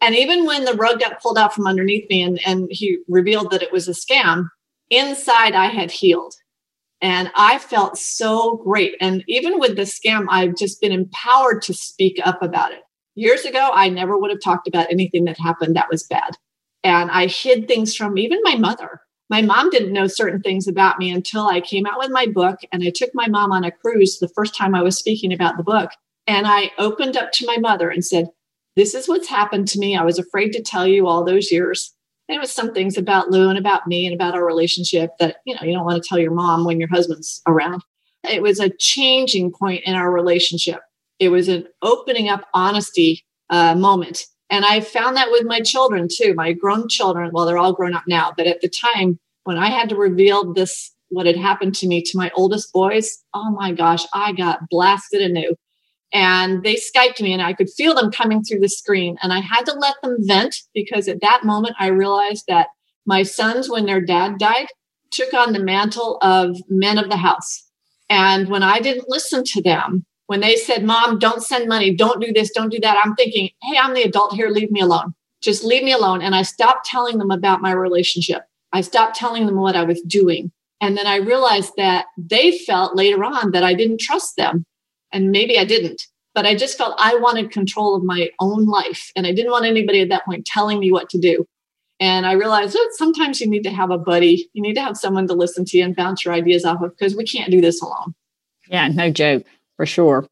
And 0.01 0.15
even 0.15 0.45
when 0.45 0.65
the 0.65 0.73
rug 0.73 0.99
got 0.99 1.21
pulled 1.21 1.37
out 1.37 1.53
from 1.53 1.67
underneath 1.67 2.09
me 2.09 2.21
and, 2.21 2.39
and 2.45 2.67
he 2.69 2.99
revealed 3.07 3.51
that 3.51 3.63
it 3.63 3.71
was 3.71 3.87
a 3.87 3.91
scam, 3.91 4.45
inside 4.89 5.53
I 5.53 5.67
had 5.67 5.91
healed. 5.91 6.35
And 7.01 7.31
I 7.35 7.59
felt 7.59 7.97
so 7.97 8.57
great. 8.57 8.95
And 9.01 9.23
even 9.27 9.59
with 9.59 9.75
the 9.75 9.83
scam, 9.83 10.25
I've 10.29 10.55
just 10.55 10.81
been 10.81 10.91
empowered 10.91 11.61
to 11.63 11.73
speak 11.73 12.19
up 12.25 12.41
about 12.41 12.71
it. 12.71 12.81
Years 13.15 13.45
ago, 13.45 13.71
I 13.73 13.89
never 13.89 14.17
would 14.17 14.31
have 14.31 14.41
talked 14.41 14.67
about 14.67 14.91
anything 14.91 15.25
that 15.25 15.37
happened 15.39 15.75
that 15.75 15.89
was 15.89 16.03
bad. 16.03 16.35
And 16.83 17.09
I 17.11 17.27
hid 17.27 17.67
things 17.67 17.95
from 17.95 18.17
even 18.17 18.39
my 18.43 18.55
mother 18.55 19.01
my 19.29 19.41
mom 19.41 19.69
didn't 19.69 19.93
know 19.93 20.07
certain 20.07 20.41
things 20.41 20.67
about 20.67 20.97
me 20.97 21.11
until 21.11 21.47
I 21.47 21.61
came 21.61 21.85
out 21.85 21.99
with 21.99 22.09
my 22.09 22.25
book 22.25 22.59
and 22.71 22.83
I 22.83 22.91
took 22.93 23.11
my 23.13 23.27
mom 23.27 23.51
on 23.51 23.63
a 23.63 23.71
cruise 23.71 24.17
the 24.17 24.27
first 24.29 24.55
time 24.55 24.73
I 24.73 24.81
was 24.81 24.97
speaking 24.97 25.31
about 25.31 25.57
the 25.57 25.63
book. 25.63 25.91
And 26.25 26.47
I 26.47 26.71
opened 26.77 27.15
up 27.15 27.31
to 27.33 27.45
my 27.45 27.57
mother 27.57 27.89
and 27.89 28.03
said, 28.03 28.29
This 28.75 28.95
is 28.95 29.07
what's 29.07 29.27
happened 29.27 29.67
to 29.69 29.79
me. 29.79 29.95
I 29.95 30.03
was 30.03 30.19
afraid 30.19 30.51
to 30.53 30.61
tell 30.61 30.87
you 30.87 31.07
all 31.07 31.23
those 31.23 31.51
years. 31.51 31.93
And 32.27 32.35
it 32.35 32.39
was 32.39 32.51
some 32.51 32.73
things 32.73 32.97
about 32.97 33.31
Lou 33.31 33.49
and 33.49 33.57
about 33.57 33.87
me 33.87 34.05
and 34.05 34.13
about 34.13 34.35
our 34.35 34.45
relationship 34.45 35.11
that, 35.19 35.37
you 35.45 35.55
know, 35.55 35.61
you 35.63 35.73
don't 35.73 35.85
want 35.85 36.01
to 36.01 36.07
tell 36.07 36.19
your 36.19 36.33
mom 36.33 36.65
when 36.65 36.79
your 36.79 36.89
husband's 36.89 37.41
around. 37.47 37.83
It 38.29 38.41
was 38.41 38.59
a 38.59 38.69
changing 38.77 39.51
point 39.51 39.83
in 39.85 39.95
our 39.95 40.11
relationship. 40.11 40.81
It 41.19 41.29
was 41.29 41.47
an 41.47 41.67
opening 41.81 42.29
up 42.29 42.45
honesty 42.53 43.25
uh, 43.49 43.75
moment 43.75 44.25
and 44.49 44.65
I 44.65 44.81
found 44.81 45.15
that 45.15 45.31
with 45.31 45.45
my 45.45 45.61
children 45.61 46.07
too, 46.11 46.33
my 46.33 46.53
grown 46.53 46.87
children. 46.87 47.31
Well, 47.31 47.45
they're 47.45 47.57
all 47.57 47.73
grown 47.73 47.93
up 47.93 48.05
now, 48.07 48.33
but 48.35 48.47
at 48.47 48.61
the 48.61 48.69
time 48.69 49.19
when 49.43 49.57
I 49.57 49.69
had 49.69 49.89
to 49.89 49.95
reveal 49.95 50.53
this, 50.53 50.91
what 51.09 51.25
had 51.25 51.37
happened 51.37 51.75
to 51.75 51.87
me 51.87 52.01
to 52.03 52.17
my 52.17 52.31
oldest 52.35 52.71
boys, 52.73 53.23
oh 53.33 53.51
my 53.51 53.71
gosh, 53.73 54.05
I 54.13 54.33
got 54.33 54.69
blasted 54.69 55.21
anew. 55.21 55.55
And 56.11 56.63
they 56.63 56.75
Skyped 56.75 57.21
me 57.21 57.33
and 57.33 57.41
I 57.41 57.53
could 57.53 57.69
feel 57.69 57.93
them 57.93 58.11
coming 58.11 58.43
through 58.43 58.61
the 58.61 58.69
screen. 58.69 59.17
And 59.21 59.31
I 59.31 59.39
had 59.39 59.63
to 59.65 59.73
let 59.73 59.95
them 60.01 60.17
vent 60.21 60.55
because 60.73 61.07
at 61.07 61.21
that 61.21 61.43
moment 61.43 61.75
I 61.79 61.87
realized 61.87 62.45
that 62.47 62.67
my 63.05 63.23
sons, 63.23 63.69
when 63.69 63.85
their 63.85 64.01
dad 64.01 64.39
died, 64.39 64.67
took 65.11 65.33
on 65.33 65.53
the 65.53 65.63
mantle 65.63 66.17
of 66.21 66.57
men 66.67 66.97
of 66.97 67.09
the 67.09 67.17
house. 67.17 67.69
And 68.09 68.49
when 68.49 68.63
I 68.63 68.79
didn't 68.79 69.09
listen 69.09 69.43
to 69.45 69.61
them, 69.61 70.05
when 70.29 70.41
they 70.41 70.55
said, 70.55 70.85
Mom, 70.85 71.17
don't 71.17 71.41
send 71.41 71.67
money, 71.67 71.91
don't 71.91 72.21
do 72.21 72.31
this, 72.31 72.51
don't 72.51 72.69
do 72.69 72.79
that, 72.81 73.01
I'm 73.03 73.15
thinking, 73.15 73.49
hey, 73.63 73.79
I'm 73.81 73.95
the 73.95 74.03
adult 74.03 74.35
here, 74.35 74.49
leave 74.49 74.69
me 74.69 74.79
alone. 74.79 75.15
Just 75.41 75.63
leave 75.63 75.83
me 75.83 75.91
alone. 75.91 76.21
And 76.21 76.35
I 76.35 76.43
stopped 76.43 76.85
telling 76.85 77.17
them 77.17 77.31
about 77.31 77.63
my 77.63 77.71
relationship. 77.71 78.43
I 78.71 78.81
stopped 78.81 79.15
telling 79.15 79.47
them 79.47 79.55
what 79.55 79.75
I 79.75 79.85
was 79.85 79.99
doing. 80.03 80.51
And 80.81 80.95
then 80.95 81.07
I 81.07 81.15
realized 81.15 81.73
that 81.77 82.05
they 82.15 82.59
felt 82.59 82.95
later 82.95 83.23
on 83.23 83.53
that 83.53 83.63
I 83.63 83.73
didn't 83.73 84.01
trust 84.01 84.35
them. 84.37 84.65
And 85.11 85.31
maybe 85.31 85.57
I 85.57 85.65
didn't, 85.65 86.03
but 86.35 86.45
I 86.45 86.53
just 86.53 86.77
felt 86.77 86.93
I 86.99 87.15
wanted 87.15 87.49
control 87.49 87.95
of 87.95 88.03
my 88.03 88.29
own 88.39 88.67
life. 88.67 89.11
And 89.15 89.25
I 89.25 89.33
didn't 89.33 89.51
want 89.51 89.65
anybody 89.65 89.99
at 90.01 90.09
that 90.09 90.25
point 90.25 90.45
telling 90.45 90.79
me 90.79 90.91
what 90.91 91.09
to 91.09 91.17
do. 91.17 91.43
And 91.99 92.27
I 92.27 92.33
realized 92.33 92.73
that 92.73 92.91
sometimes 92.91 93.41
you 93.41 93.49
need 93.49 93.63
to 93.63 93.71
have 93.71 93.89
a 93.89 93.97
buddy, 93.97 94.47
you 94.53 94.61
need 94.61 94.75
to 94.75 94.83
have 94.83 94.95
someone 94.95 95.27
to 95.27 95.33
listen 95.33 95.65
to 95.65 95.77
you 95.79 95.85
and 95.85 95.95
bounce 95.95 96.23
your 96.23 96.35
ideas 96.35 96.65
off 96.65 96.83
of 96.83 96.95
because 96.95 97.15
we 97.15 97.23
can't 97.23 97.49
do 97.49 97.61
this 97.61 97.81
alone. 97.81 98.13
Yeah, 98.67 98.89
no 98.89 99.09
joke 99.09 99.43
for 99.79 99.85
sure. 99.85 100.27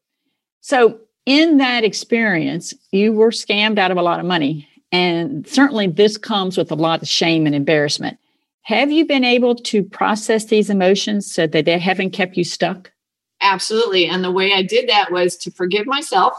So, 0.60 1.00
in 1.24 1.56
that 1.56 1.82
experience, 1.82 2.74
you 2.92 3.14
were 3.14 3.30
scammed 3.30 3.78
out 3.78 3.90
of 3.90 3.96
a 3.96 4.02
lot 4.02 4.20
of 4.20 4.26
money. 4.26 4.68
And 4.92 5.46
certainly 5.46 5.86
this 5.86 6.18
comes 6.18 6.58
with 6.58 6.70
a 6.70 6.74
lot 6.74 7.00
of 7.00 7.08
shame 7.08 7.46
and 7.46 7.54
embarrassment. 7.54 8.18
Have 8.64 8.92
you 8.92 9.06
been 9.06 9.24
able 9.24 9.54
to 9.54 9.82
process 9.82 10.44
these 10.44 10.68
emotions 10.68 11.32
so 11.32 11.46
that 11.46 11.64
they 11.64 11.78
haven't 11.78 12.10
kept 12.10 12.36
you 12.36 12.44
stuck? 12.44 12.92
Absolutely. 13.40 14.06
And 14.06 14.22
the 14.22 14.30
way 14.30 14.52
I 14.52 14.62
did 14.62 14.86
that 14.90 15.10
was 15.10 15.34
to 15.38 15.50
forgive 15.50 15.86
myself 15.86 16.34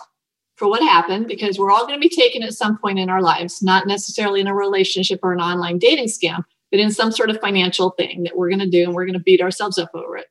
for 0.55 0.67
what 0.67 0.83
happened 0.83 1.27
because 1.27 1.57
we're 1.57 1.71
all 1.71 1.87
going 1.87 1.99
to 1.99 2.07
be 2.07 2.15
taken 2.15 2.43
at 2.43 2.53
some 2.53 2.77
point 2.77 2.99
in 2.99 3.09
our 3.09 3.23
lives, 3.23 3.63
not 3.63 3.87
necessarily 3.87 4.39
in 4.39 4.47
a 4.47 4.53
relationship 4.53 5.19
or 5.23 5.33
an 5.33 5.41
online 5.41 5.79
dating 5.79 6.09
scam, 6.09 6.43
but 6.69 6.79
in 6.79 6.91
some 6.91 7.11
sort 7.11 7.31
of 7.31 7.41
financial 7.41 7.89
thing 7.91 8.21
that 8.21 8.37
we're 8.37 8.49
going 8.49 8.59
to 8.59 8.69
do 8.69 8.83
and 8.83 8.93
we're 8.93 9.05
going 9.05 9.13
to 9.13 9.19
beat 9.19 9.41
ourselves 9.41 9.79
up 9.79 9.89
over 9.95 10.15
it. 10.15 10.27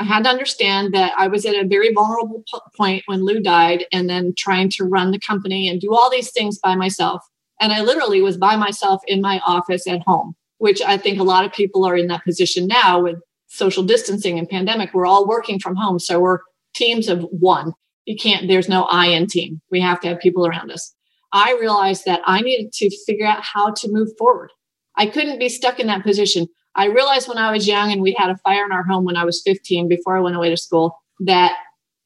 I 0.00 0.04
had 0.04 0.24
to 0.24 0.30
understand 0.30 0.94
that 0.94 1.12
I 1.18 1.28
was 1.28 1.44
at 1.44 1.54
a 1.54 1.68
very 1.68 1.92
vulnerable 1.92 2.42
point 2.74 3.02
when 3.04 3.22
Lou 3.22 3.38
died, 3.38 3.84
and 3.92 4.08
then 4.08 4.32
trying 4.36 4.70
to 4.70 4.84
run 4.84 5.10
the 5.10 5.20
company 5.20 5.68
and 5.68 5.78
do 5.78 5.94
all 5.94 6.10
these 6.10 6.30
things 6.30 6.58
by 6.58 6.74
myself. 6.74 7.22
And 7.60 7.70
I 7.70 7.82
literally 7.82 8.22
was 8.22 8.38
by 8.38 8.56
myself 8.56 9.02
in 9.06 9.20
my 9.20 9.40
office 9.46 9.86
at 9.86 10.00
home, 10.06 10.34
which 10.56 10.80
I 10.80 10.96
think 10.96 11.20
a 11.20 11.24
lot 11.24 11.44
of 11.44 11.52
people 11.52 11.84
are 11.84 11.98
in 11.98 12.06
that 12.06 12.24
position 12.24 12.66
now 12.66 13.02
with 13.02 13.16
social 13.48 13.82
distancing 13.82 14.38
and 14.38 14.48
pandemic. 14.48 14.94
We're 14.94 15.04
all 15.04 15.28
working 15.28 15.60
from 15.60 15.76
home. 15.76 15.98
So 15.98 16.18
we're 16.18 16.38
teams 16.74 17.08
of 17.08 17.20
one. 17.30 17.74
You 18.06 18.16
can't, 18.16 18.48
there's 18.48 18.70
no 18.70 18.84
I 18.84 19.08
in 19.08 19.26
team. 19.26 19.60
We 19.70 19.82
have 19.82 20.00
to 20.00 20.08
have 20.08 20.20
people 20.20 20.46
around 20.46 20.72
us. 20.72 20.94
I 21.32 21.58
realized 21.60 22.06
that 22.06 22.22
I 22.24 22.40
needed 22.40 22.72
to 22.72 23.04
figure 23.04 23.26
out 23.26 23.42
how 23.42 23.72
to 23.72 23.92
move 23.92 24.08
forward. 24.18 24.50
I 24.96 25.06
couldn't 25.06 25.38
be 25.38 25.50
stuck 25.50 25.78
in 25.78 25.88
that 25.88 26.02
position. 26.02 26.46
I 26.80 26.86
realized 26.86 27.28
when 27.28 27.36
I 27.36 27.52
was 27.52 27.68
young 27.68 27.92
and 27.92 28.00
we 28.00 28.16
had 28.18 28.30
a 28.30 28.38
fire 28.38 28.64
in 28.64 28.72
our 28.72 28.82
home 28.82 29.04
when 29.04 29.14
I 29.14 29.26
was 29.26 29.42
15 29.44 29.86
before 29.86 30.16
I 30.16 30.20
went 30.20 30.34
away 30.34 30.48
to 30.48 30.56
school 30.56 30.96
that 31.20 31.54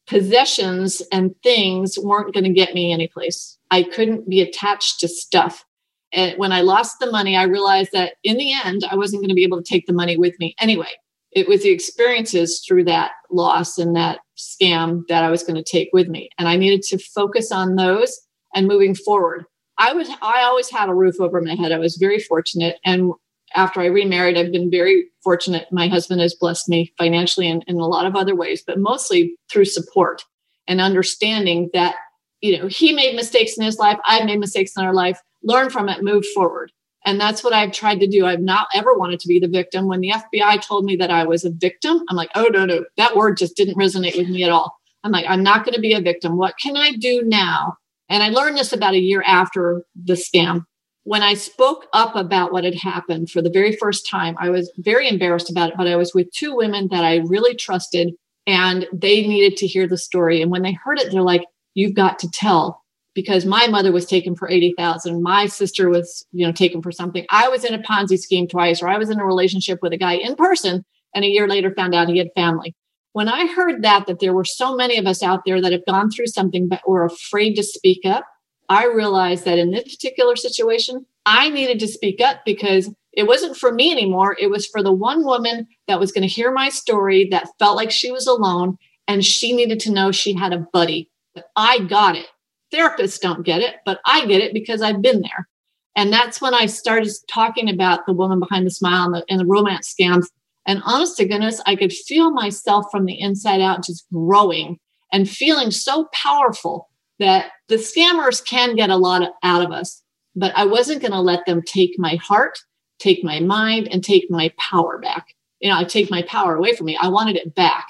possessions 0.09 1.01
and 1.13 1.33
things 1.45 1.97
weren't 1.97 2.35
going 2.35 2.43
to 2.43 2.53
get 2.53 2.75
me 2.75 2.93
anyplace. 2.93 3.57
I 3.71 3.85
couldn't 3.85 4.29
be 4.29 4.41
attached 4.41 4.99
to 4.99 5.07
stuff. 5.07 5.65
And 6.13 6.37
when 6.39 6.51
I 6.51 6.63
lost 6.63 6.99
the 6.99 7.09
money, 7.09 7.37
I 7.37 7.45
realized 7.45 7.91
that 7.93 8.15
in 8.25 8.37
the 8.37 8.53
end, 8.65 8.83
I 8.91 8.97
wasn't 8.97 9.23
going 9.23 9.29
to 9.29 9.37
be 9.37 9.45
able 9.45 9.63
to 9.63 9.73
take 9.73 9.87
the 9.87 9.93
money 9.93 10.17
with 10.17 10.35
me 10.41 10.57
anyway. 10.59 10.91
It 11.31 11.47
was 11.47 11.63
the 11.63 11.71
experiences 11.71 12.61
through 12.67 12.83
that 12.87 13.13
loss 13.31 13.79
and 13.79 13.95
that 13.95 14.23
scam 14.37 15.03
that 15.07 15.23
I 15.23 15.31
was 15.31 15.45
going 15.45 15.55
to 15.55 15.63
take 15.63 15.91
with 15.93 16.09
me. 16.09 16.31
And 16.37 16.49
I 16.49 16.57
needed 16.57 16.83
to 16.89 16.99
focus 16.99 17.53
on 17.53 17.77
those 17.77 18.21
and 18.57 18.67
moving 18.67 18.97
forward. 18.97 19.45
I 19.79 19.93
was 19.93 20.09
I 20.21 20.43
always 20.43 20.69
had 20.69 20.89
a 20.89 20.95
roof 20.95 21.21
over 21.21 21.41
my 21.41 21.55
head. 21.55 21.71
I 21.71 21.79
was 21.79 21.97
very 21.97 22.19
fortunate. 22.19 22.79
And 22.85 23.13
after 23.55 23.81
I 23.81 23.87
remarried, 23.87 24.37
I've 24.37 24.53
been 24.53 24.71
very 24.71 25.07
fortunate. 25.23 25.67
My 25.71 25.89
husband 25.89 26.21
has 26.21 26.35
blessed 26.35 26.69
me 26.69 26.93
financially 26.99 27.49
and 27.49 27.65
in 27.67 27.77
a 27.77 27.87
lot 27.87 28.07
of 28.07 28.17
other 28.17 28.35
ways, 28.35 28.63
but 28.67 28.79
mostly 28.79 29.37
through 29.51 29.67
support 29.67 30.25
and 30.67 30.81
understanding 30.81 31.71
that, 31.73 31.97
you 32.41 32.59
know, 32.59 32.67
he 32.67 32.93
made 32.93 33.15
mistakes 33.15 33.57
in 33.57 33.65
his 33.65 33.79
life. 33.79 33.99
I've 34.07 34.27
made 34.27 34.41
mistakes 34.41 34.73
in 34.77 34.85
our 34.85 34.95
life. 34.95 35.21
Learn 35.43 35.71
from 35.71 35.89
it, 35.89 36.03
move 36.03 36.25
forward. 36.35 36.73
And 37.07 37.21
that's 37.21 37.45
what 37.45 37.53
I've 37.53 37.73
tried 37.73 38.01
to 38.01 38.07
do. 38.07 38.25
I've 38.25 38.41
not 38.41 38.67
ever 38.75 38.95
wanted 38.95 39.21
to 39.21 39.29
be 39.29 39.39
the 39.39 39.49
victim. 39.49 39.89
When 39.89 40.01
the 40.01 40.13
FBI 40.13 40.67
told 40.67 40.85
me 40.85 40.97
that 40.97 41.11
I 41.11 41.25
was 41.25 41.45
a 41.45 41.51
victim, 41.51 42.03
I'm 42.09 42.17
like, 42.17 42.31
oh, 42.35 42.49
no, 42.51 42.65
no, 42.65 42.85
that 42.97 43.15
word 43.15 43.37
just 43.37 43.57
didn't 43.57 43.79
resonate 43.79 44.17
with 44.17 44.29
me 44.29 44.43
at 44.43 44.51
all. 44.51 44.75
I'm 45.05 45.13
like, 45.13 45.27
I'm 45.29 45.43
not 45.43 45.65
going 45.65 45.75
to 45.75 45.81
be 45.81 45.93
a 45.93 46.01
victim. 46.01 46.39
What 46.39 46.55
can 46.59 46.79
I 46.79 46.93
do 46.93 47.23
now? 47.23 47.77
And 48.09 48.23
I 48.23 48.31
learned 48.31 48.57
this 48.57 48.73
about 48.73 48.95
a 48.95 49.01
year 49.01 49.23
after 49.27 49.85
the 49.95 50.15
scam. 50.15 50.65
When 51.05 51.23
I 51.23 51.35
spoke 51.35 51.87
up 51.93 52.17
about 52.17 52.53
what 52.53 52.65
had 52.65 52.75
happened 52.75 53.31
for 53.31 53.43
the 53.43 53.51
very 53.51 53.77
first 53.77 54.09
time, 54.09 54.37
I 54.39 54.51
was 54.51 54.73
very 54.79 55.09
embarrassed 55.09 55.51
about 55.51 55.71
it, 55.71 55.77
but 55.77 55.87
I 55.87 55.97
was 55.97 56.15
with 56.15 56.33
two 56.33 56.57
women 56.57 56.89
that 56.91 57.05
I 57.05 57.17
really 57.17 57.55
trusted 57.55 58.15
and 58.47 58.87
they 58.93 59.27
needed 59.27 59.57
to 59.59 59.67
hear 59.67 59.87
the 59.87 59.99
story. 59.99 60.41
And 60.41 60.51
when 60.51 60.63
they 60.63 60.73
heard 60.73 60.99
it, 60.99 61.13
they're 61.13 61.23
like, 61.23 61.45
you've 61.75 61.95
got 61.95 62.19
to 62.21 62.31
tell 62.31 62.83
because 63.15 63.47
my 63.47 63.67
mother 63.67 63.93
was 63.93 64.07
taken 64.07 64.35
for 64.35 64.51
80,000. 64.51 65.23
My 65.23 65.47
sister 65.47 65.89
was, 65.89 66.27
you 66.33 66.47
know, 66.47 66.53
taken 66.53 66.83
for 66.83 66.91
something. 66.91 67.27
I 67.31 67.49
was 67.49 67.65
in 67.65 67.75
a 67.75 67.83
Ponzi 67.83 68.19
scheme 68.19 68.49
twice, 68.49 68.83
or 68.83 68.89
I 68.89 68.99
was 68.99 69.11
in 69.11 69.21
a 69.21 69.25
relationship 69.27 69.79
with 69.83 69.93
a 69.93 69.99
guy 69.99 70.15
in 70.15 70.35
person 70.37 70.85
and 71.15 71.25
a 71.25 71.29
year 71.29 71.47
later 71.47 71.73
found 71.75 71.95
out 71.95 72.09
he 72.09 72.19
had 72.19 72.29
family. 72.35 72.75
When 73.13 73.29
I 73.29 73.47
heard 73.47 73.83
that, 73.83 74.07
that 74.07 74.19
there 74.19 74.35
were 74.35 74.45
so 74.45 74.75
many 74.75 74.99
of 74.99 75.07
us 75.07 75.23
out 75.23 75.43
there 75.47 75.61
that 75.61 75.71
have 75.71 75.87
gone 75.87 76.11
through 76.11 76.27
something 76.27 76.67
but 76.69 76.81
were 76.87 77.05
afraid 77.05 77.55
to 77.55 77.63
speak 77.63 78.01
up, 78.05 78.25
I 78.69 78.87
realized 78.87 79.45
that 79.45 79.59
in 79.59 79.71
this 79.71 79.85
particular 79.85 80.37
situation, 80.37 81.07
I 81.27 81.51
needed 81.51 81.79
to 81.81 81.89
speak 81.89 82.21
up 82.21 82.45
because 82.45 82.91
it 83.13 83.27
wasn't 83.27 83.57
for 83.57 83.73
me 83.73 83.93
anymore. 83.93 84.37
It 84.39 84.51
was 84.51 84.67
for 84.67 84.83
the 84.83 84.93
one 84.93 85.25
woman 85.25 85.69
that 85.87 86.01
was 86.01 86.13
going 86.13 86.23
to 86.23 86.29
hear 86.29 86.51
my 86.51 86.69
story 86.69 87.29
that 87.31 87.49
felt 87.59 87.77
like 87.77 87.91
she 87.91 88.11
was 88.11 88.27
alone 88.27 88.77
and 89.07 89.25
she 89.25 89.55
needed 89.55 89.81
to 89.81 89.93
know 89.93 90.11
she 90.11 90.35
had 90.35 90.53
a 90.53 90.67
buddy. 90.73 91.11
But 91.35 91.47
I 91.57 91.81
got 91.81 92.17
it. 92.17 92.27
Therapists 92.73 93.21
don't 93.21 93.45
get 93.45 93.61
it, 93.61 93.77
but 93.85 94.01
I 94.07 94.27
get 94.27 94.41
it 94.41 94.53
because 94.53 94.83
I've 94.83 95.03
been 95.03 95.21
there. 95.21 95.49
And 95.97 96.13
that's 96.13 96.41
when 96.41 96.55
I 96.55 96.67
started 96.67 97.13
talking 97.31 97.71
about 97.71 98.07
the 98.07 98.13
woman 98.13 98.41
behind 98.41 98.67
the 98.67 98.71
smile 98.71 99.05
and 99.05 99.15
the, 99.15 99.25
and 99.29 99.41
the 99.41 99.47
romance 99.47 99.95
scams. 99.95 100.27
And 100.67 100.83
honest 100.85 101.17
to 101.19 101.25
goodness, 101.25 101.61
I 101.67 101.77
could 101.77 101.93
feel 101.93 102.33
myself 102.33 102.87
from 102.91 103.05
the 103.05 103.21
inside 103.21 103.61
out 103.61 103.85
just 103.85 104.07
growing 104.13 104.81
and 105.13 105.29
feeling 105.29 105.71
so 105.71 106.09
powerful 106.13 106.89
that 107.19 107.53
the 107.69 107.77
scammers 107.77 108.45
can 108.45 108.77
get 108.77 108.91
a 108.91 108.97
lot 108.97 109.33
out 109.43 109.65
of 109.65 109.73
us. 109.73 110.03
But 110.37 110.53
I 110.57 110.65
wasn't 110.65 111.01
going 111.01 111.13
to 111.13 111.21
let 111.21 111.47
them 111.47 111.63
take 111.63 111.95
my 111.99 112.17
heart, 112.17 112.59
take 112.99 113.23
my 113.23 113.41
mind, 113.41 113.89
and 113.91 114.03
take 114.03 114.31
my 114.31 114.53
power 114.59 114.99
back. 114.99 115.35
You 115.61 115.71
know, 115.71 115.79
I 115.79 115.85
take 115.85 116.11
my 116.11 116.23
power 116.23 116.57
away 116.57 116.75
from 116.75 116.87
me. 116.87 116.99
I 117.01 117.09
wanted 117.09 117.37
it 117.37 117.55
back. 117.55 117.87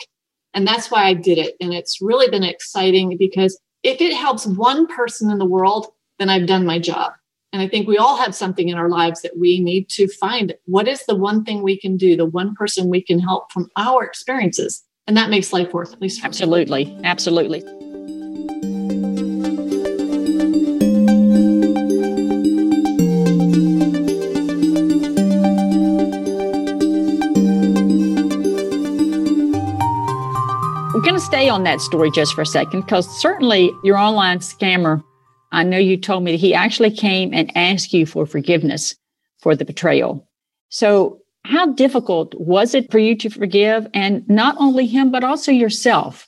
And 0.52 0.66
that's 0.66 0.90
why 0.90 1.04
I 1.04 1.14
did 1.14 1.38
it. 1.38 1.56
And 1.60 1.72
it's 1.72 2.00
really 2.00 2.28
been 2.28 2.44
exciting 2.44 3.16
because 3.18 3.58
if 3.82 4.00
it 4.00 4.14
helps 4.14 4.46
one 4.46 4.86
person 4.86 5.30
in 5.30 5.38
the 5.38 5.44
world, 5.44 5.88
then 6.18 6.28
I've 6.28 6.46
done 6.46 6.64
my 6.64 6.78
job. 6.78 7.12
And 7.52 7.62
I 7.62 7.68
think 7.68 7.86
we 7.86 7.98
all 7.98 8.16
have 8.16 8.34
something 8.34 8.68
in 8.68 8.76
our 8.76 8.88
lives 8.88 9.22
that 9.22 9.38
we 9.38 9.60
need 9.60 9.88
to 9.90 10.08
find. 10.08 10.54
What 10.66 10.88
is 10.88 11.06
the 11.06 11.14
one 11.14 11.44
thing 11.44 11.62
we 11.62 11.78
can 11.78 11.96
do, 11.96 12.16
the 12.16 12.26
one 12.26 12.54
person 12.54 12.88
we 12.88 13.02
can 13.02 13.20
help 13.20 13.52
from 13.52 13.68
our 13.76 14.04
experiences? 14.04 14.82
And 15.06 15.16
that 15.16 15.30
makes 15.30 15.52
life 15.52 15.72
worth 15.72 15.92
at 15.92 16.00
least. 16.00 16.24
Absolutely. 16.24 16.98
Absolutely. 17.04 17.62
Stay 31.44 31.50
on 31.50 31.64
that 31.64 31.80
story 31.82 32.10
just 32.10 32.32
for 32.32 32.40
a 32.40 32.46
second 32.46 32.80
because 32.80 33.06
certainly 33.20 33.70
your 33.82 33.98
online 33.98 34.38
scammer, 34.38 35.02
I 35.52 35.62
know 35.62 35.76
you 35.76 35.98
told 35.98 36.24
me 36.24 36.32
that 36.32 36.40
he 36.40 36.54
actually 36.54 36.90
came 36.90 37.34
and 37.34 37.54
asked 37.54 37.92
you 37.92 38.06
for 38.06 38.24
forgiveness 38.24 38.96
for 39.40 39.54
the 39.54 39.66
betrayal. 39.66 40.26
So, 40.70 41.20
how 41.44 41.66
difficult 41.72 42.34
was 42.36 42.74
it 42.74 42.90
for 42.90 42.98
you 42.98 43.14
to 43.16 43.28
forgive 43.28 43.86
and 43.92 44.26
not 44.26 44.56
only 44.58 44.86
him, 44.86 45.12
but 45.12 45.22
also 45.22 45.52
yourself? 45.52 46.26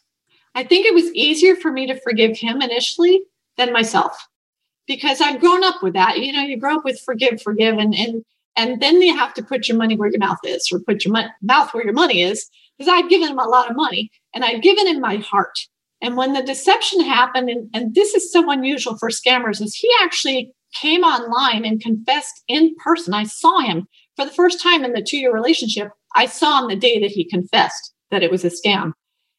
I 0.54 0.62
think 0.62 0.84
it 0.84 0.92
was 0.92 1.10
easier 1.14 1.56
for 1.56 1.72
me 1.72 1.86
to 1.86 1.98
forgive 1.98 2.36
him 2.36 2.60
initially 2.60 3.22
than 3.56 3.72
myself 3.72 4.28
because 4.86 5.22
I've 5.22 5.40
grown 5.40 5.64
up 5.64 5.82
with 5.82 5.94
that. 5.94 6.18
You 6.18 6.34
know, 6.34 6.42
you 6.42 6.58
grow 6.58 6.76
up 6.76 6.84
with 6.84 7.00
forgive, 7.00 7.40
forgive, 7.40 7.78
and 7.78 7.94
and 7.94 8.22
and 8.54 8.82
then 8.82 9.00
you 9.00 9.16
have 9.16 9.32
to 9.34 9.42
put 9.42 9.66
your 9.66 9.78
money 9.78 9.96
where 9.96 10.10
your 10.10 10.18
mouth 10.18 10.40
is, 10.44 10.70
or 10.70 10.80
put 10.80 11.06
your 11.06 11.14
mo- 11.14 11.30
mouth 11.40 11.72
where 11.72 11.84
your 11.84 11.94
money 11.94 12.20
is 12.22 12.50
because 12.78 12.92
I'd 12.92 13.08
given 13.08 13.28
him 13.28 13.38
a 13.38 13.48
lot 13.48 13.70
of 13.70 13.76
money 13.76 14.10
and 14.34 14.44
I'd 14.44 14.62
given 14.62 14.86
him 14.86 15.00
my 15.00 15.16
heart. 15.16 15.58
And 16.02 16.16
when 16.16 16.34
the 16.34 16.42
deception 16.42 17.00
happened, 17.00 17.48
and, 17.48 17.70
and 17.72 17.94
this 17.94 18.14
is 18.14 18.30
so 18.30 18.50
unusual 18.50 18.98
for 18.98 19.08
scammers, 19.08 19.62
is 19.62 19.74
he 19.74 19.88
actually 20.02 20.52
came 20.74 21.02
online 21.02 21.64
and 21.64 21.80
confessed 21.80 22.42
in 22.48 22.74
person. 22.84 23.14
I 23.14 23.24
saw 23.24 23.60
him 23.60 23.86
for 24.14 24.24
the 24.24 24.30
first 24.30 24.62
time 24.62 24.84
in 24.84 24.92
the 24.92 25.02
two 25.02 25.18
year 25.18 25.32
relationship. 25.32 25.88
I 26.14 26.26
saw 26.26 26.60
him 26.60 26.68
the 26.68 26.76
day 26.76 27.00
that 27.00 27.10
he 27.10 27.28
confessed 27.28 27.94
that 28.10 28.22
it 28.22 28.30
was 28.30 28.44
a 28.44 28.50
scam. 28.50 28.92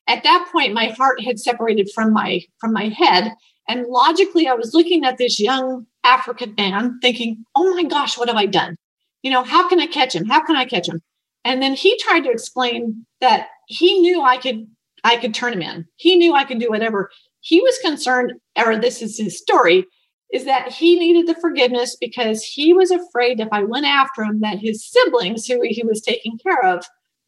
At 0.08 0.24
that 0.24 0.50
point, 0.52 0.74
my 0.74 0.88
heart 0.88 1.22
had 1.22 1.40
separated 1.40 1.90
from 1.94 2.14
my 2.14 2.42
from 2.60 2.74
my 2.74 2.90
head, 2.90 3.34
and 3.68 3.86
logically, 3.88 4.48
I 4.48 4.54
was 4.54 4.74
looking 4.74 5.04
at 5.04 5.18
this 5.18 5.40
young 5.40 5.86
African 6.04 6.56
man, 6.58 7.00
thinking, 7.02 7.44
"Oh 7.56 7.76
my 7.76 7.84
gosh, 7.84 8.18
what 8.18 8.30
have 8.30 8.38
I 8.38 8.46
done? 8.46 8.78
You 9.22 9.32
know, 9.32 9.44
how 9.44 9.68
can 9.68 9.80
I 9.80 9.88
catch 9.88 10.16
him? 10.16 10.26
How 10.26 10.44
can 10.46 10.56
I 10.56 10.66
catch 10.66 10.88
him?" 10.88 11.02
And 11.48 11.62
then 11.62 11.76
he 11.76 11.98
tried 11.98 12.26
to 12.26 12.30
explain 12.30 13.06
that 13.22 13.48
he 13.68 14.02
knew 14.02 14.22
I 14.22 14.36
could 14.36 14.68
I 15.06 15.16
could 15.16 15.34
turn 15.34 15.54
him 15.54 15.62
in. 15.62 15.86
He 15.96 16.18
knew 16.18 16.36
I 16.36 16.44
could 16.44 16.60
do 16.60 16.70
whatever. 16.70 17.10
He 17.40 17.62
was 17.62 17.80
concerned, 17.82 18.34
or 18.58 18.76
this 18.76 19.02
is 19.02 19.18
his 19.18 19.38
story, 19.38 19.86
is 20.34 20.44
that 20.44 20.74
he 20.74 21.00
needed 21.00 21.26
the 21.26 21.40
forgiveness 21.40 21.96
because 21.96 22.44
he 22.44 22.74
was 22.74 22.92
afraid 22.92 23.40
if 23.40 23.48
I 23.54 23.64
went 23.64 23.86
after 23.86 24.24
him 24.24 24.42
that 24.42 24.60
his 24.60 24.86
siblings 24.86 25.46
who 25.46 25.62
he 25.64 25.84
was 25.86 26.02
taking 26.02 26.38
care 26.38 26.66
of 26.66 26.84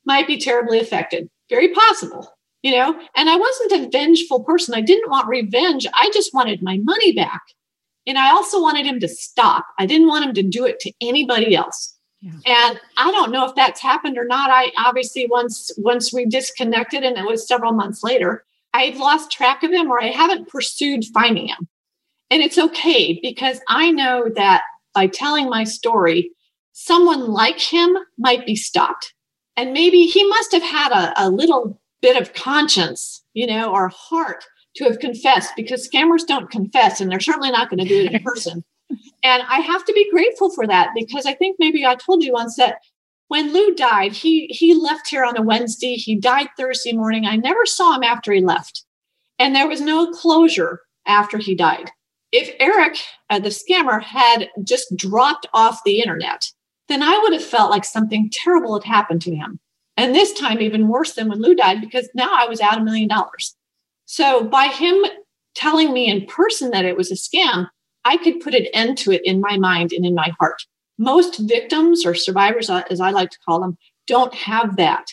might 0.06 0.28
be 0.28 0.38
terribly 0.38 0.82
affected. 0.82 1.30
Very 1.50 1.70
possible, 1.70 2.30
you 2.62 2.72
know? 2.72 3.00
And 3.16 3.30
I 3.30 3.38
wasn't 3.38 3.72
a 3.72 3.90
vengeful 3.90 4.44
person. 4.44 4.76
I 4.76 4.82
didn't 4.82 5.10
want 5.10 5.30
revenge. 5.30 5.88
I 5.94 6.12
just 6.14 6.34
wanted 6.34 6.62
my 6.62 6.78
money 6.84 7.14
back. 7.14 7.42
And 8.06 8.18
I 8.18 8.32
also 8.32 8.62
wanted 8.62 8.86
him 8.86 9.00
to 9.00 9.08
stop. 9.08 9.66
I 9.78 9.86
didn't 9.86 10.10
want 10.10 10.26
him 10.26 10.34
to 10.34 10.44
do 10.44 10.66
it 10.66 10.82
to 10.82 10.92
anybody 11.00 11.56
else. 11.56 11.96
Yeah. 12.22 12.32
And 12.46 12.80
I 12.98 13.12
don't 13.12 13.32
know 13.32 13.46
if 13.46 13.56
that's 13.56 13.82
happened 13.82 14.18
or 14.18 14.26
not. 14.26 14.50
I 14.52 14.72
obviously 14.78 15.28
once 15.30 15.72
once 15.78 16.14
we 16.14 16.26
disconnected 16.26 17.04
and 17.04 17.18
it 17.18 17.26
was 17.26 17.48
several 17.48 17.72
months 17.72 18.04
later, 18.04 18.44
I've 18.74 18.98
lost 18.98 19.32
track 19.32 19.64
of 19.64 19.72
him 19.72 19.90
or 19.90 20.02
I 20.02 20.08
haven't 20.08 20.50
pursued 20.50 21.06
finding 21.14 21.48
him. 21.48 21.68
And 22.30 22.44
it's 22.44 22.58
okay 22.58 23.20
because 23.22 23.60
I 23.68 23.92
know 23.92 24.30
that 24.36 24.64
by 24.94 25.08
telling 25.08 25.50
my 25.50 25.64
story, 25.64 26.32
someone 26.74 27.32
like 27.32 27.60
him 27.60 27.98
might 28.18 28.46
be 28.46 28.56
stopped. 28.56 29.14
And 29.56 29.74
maybe 29.74 30.06
he 30.06 30.26
must 30.28 30.52
have 30.52 30.64
had 30.64 30.92
a, 30.92 31.26
a 31.26 31.30
little 31.30 31.80
bit 32.02 32.22
of 32.22 32.34
conscience, 32.34 33.24
you 33.34 33.48
know, 33.48 33.72
or 33.72 33.90
heart 33.90 34.44
to 34.76 34.86
have 34.86 35.00
confessed 35.00 35.54
because 35.56 35.90
scammers 35.90 36.26
don't 36.26 36.52
confess 36.52 37.02
and 37.02 37.12
they're 37.12 37.20
certainly 37.20 37.52
not 37.52 37.70
going 37.70 37.80
to 37.80 37.88
do 37.88 38.02
it 38.02 38.14
in 38.14 38.24
person. 38.24 38.64
And 39.24 39.44
I 39.48 39.60
have 39.60 39.86
to 39.86 39.94
be 39.94 40.10
grateful 40.12 40.50
for 40.50 40.68
that 40.68 40.90
because 40.96 41.26
I 41.26 41.34
think 41.34 41.58
maybe 41.60 41.86
I 41.86 41.96
told 41.96 42.24
you 42.24 42.34
once 42.34 42.56
that 42.56 42.80
when 43.28 43.54
Lou 43.54 43.76
died, 43.76 44.14
he 44.14 44.48
he 44.48 44.74
left 44.74 45.08
here 45.08 45.24
on 45.24 45.38
a 45.38 45.42
Wednesday. 45.42 45.94
He 45.96 46.16
died 46.16 46.48
Thursday 46.58 46.94
morning. 46.94 47.26
I 47.26 47.36
never 47.36 47.66
saw 47.66 47.96
him 47.96 48.04
after 48.04 48.32
he 48.34 48.42
left. 48.42 48.84
And 49.38 49.56
there 49.56 49.68
was 49.68 49.82
no 49.82 50.12
closure 50.12 50.82
after 51.06 51.38
he 51.38 51.56
died. 51.56 51.92
If 52.32 52.54
Eric, 52.60 52.98
uh, 53.30 53.40
the 53.40 53.50
scammer, 53.50 54.02
had 54.02 54.50
just 54.64 54.96
dropped 54.96 55.48
off 55.54 55.82
the 55.84 56.02
internet, 56.02 56.52
then 56.88 57.02
I 57.02 57.18
would 57.24 57.34
have 57.34 57.44
felt 57.44 57.72
like 57.72 57.86
something 57.86 58.30
terrible 58.32 58.80
had 58.80 58.84
happened 58.84 59.22
to 59.24 59.36
him. 59.36 59.60
And 59.96 60.14
this 60.14 60.34
time, 60.34 60.62
even 60.62 60.88
worse 60.88 61.14
than 61.14 61.30
when 61.30 61.42
Lou 61.42 61.56
died, 61.56 61.82
because 61.82 62.10
now 62.14 62.30
I 62.32 62.46
was 62.46 62.62
out 62.62 62.80
a 62.80 62.84
million 62.84 63.10
dollars. 63.10 63.56
So 64.06 64.44
by 64.44 64.68
him 64.68 65.04
telling 65.56 65.94
me 65.94 66.10
in 66.10 66.26
person 66.26 66.72
that 66.72 66.86
it 66.86 66.98
was 66.98 67.12
a 67.12 67.16
scam, 67.16 67.68
I 68.06 68.18
could 68.18 68.40
put 68.40 68.56
an 68.56 68.68
end 68.74 68.98
to 69.00 69.12
it 69.12 69.22
in 69.24 69.42
my 69.42 69.58
mind 69.58 69.92
and 69.92 70.06
in 70.06 70.16
my 70.16 70.32
heart. 70.40 70.64
Most 70.98 71.40
victims 71.40 72.06
or 72.06 72.14
survivors, 72.14 72.70
uh, 72.70 72.84
as 72.90 73.00
I 73.00 73.12
like 73.12 73.30
to 73.32 73.40
call 73.46 73.62
them, 73.62 73.78
don't 74.08 74.34
have 74.34 74.76
that. 74.78 75.08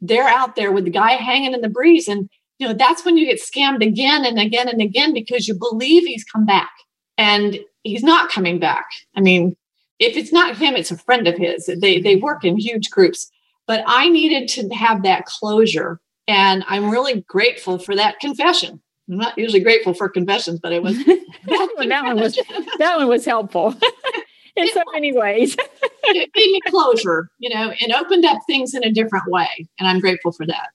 They're 0.00 0.28
out 0.28 0.56
there 0.56 0.72
with 0.72 0.84
the 0.84 0.90
guy 0.90 1.12
hanging 1.12 1.54
in 1.54 1.60
the 1.60 1.68
breeze. 1.68 2.08
And, 2.08 2.28
you 2.58 2.66
know, 2.66 2.74
that's 2.74 3.04
when 3.04 3.16
you 3.16 3.26
get 3.26 3.40
scammed 3.40 3.86
again 3.86 4.24
and 4.24 4.38
again 4.38 4.68
and 4.68 4.80
again 4.80 5.12
because 5.12 5.46
you 5.46 5.54
believe 5.54 6.04
he's 6.04 6.24
come 6.24 6.46
back 6.46 6.70
and 7.16 7.58
he's 7.82 8.02
not 8.02 8.30
coming 8.30 8.58
back. 8.58 8.86
I 9.16 9.20
mean, 9.20 9.56
if 9.98 10.16
it's 10.16 10.32
not 10.32 10.56
him, 10.56 10.76
it's 10.76 10.90
a 10.90 10.98
friend 10.98 11.26
of 11.26 11.36
his. 11.36 11.68
They, 11.80 12.00
they 12.00 12.16
work 12.16 12.44
in 12.44 12.56
huge 12.56 12.90
groups. 12.90 13.30
But 13.66 13.84
I 13.86 14.08
needed 14.08 14.48
to 14.50 14.68
have 14.74 15.02
that 15.02 15.26
closure. 15.26 16.00
And 16.26 16.64
I'm 16.68 16.90
really 16.90 17.22
grateful 17.28 17.78
for 17.78 17.94
that 17.96 18.20
confession. 18.20 18.80
I'm 19.08 19.16
not 19.16 19.38
usually 19.38 19.60
grateful 19.60 19.94
for 19.94 20.08
confessions, 20.08 20.60
but 20.60 20.72
it 20.72 20.82
was 20.82 20.96
that, 21.04 21.68
one, 21.76 21.88
that 21.88 22.04
one 22.04 22.20
was 22.20 22.36
that 22.78 22.96
one 22.96 23.08
was 23.08 23.24
helpful 23.24 23.74
in 24.56 24.68
so 24.68 24.82
many 24.92 25.12
ways. 25.12 25.56
it 26.04 26.32
gave 26.32 26.50
me 26.50 26.60
closure, 26.68 27.30
you 27.38 27.54
know, 27.54 27.72
and 27.80 27.92
opened 27.92 28.24
up 28.24 28.38
things 28.46 28.74
in 28.74 28.84
a 28.84 28.92
different 28.92 29.26
way. 29.28 29.68
And 29.78 29.88
I'm 29.88 30.00
grateful 30.00 30.32
for 30.32 30.46
that. 30.46 30.70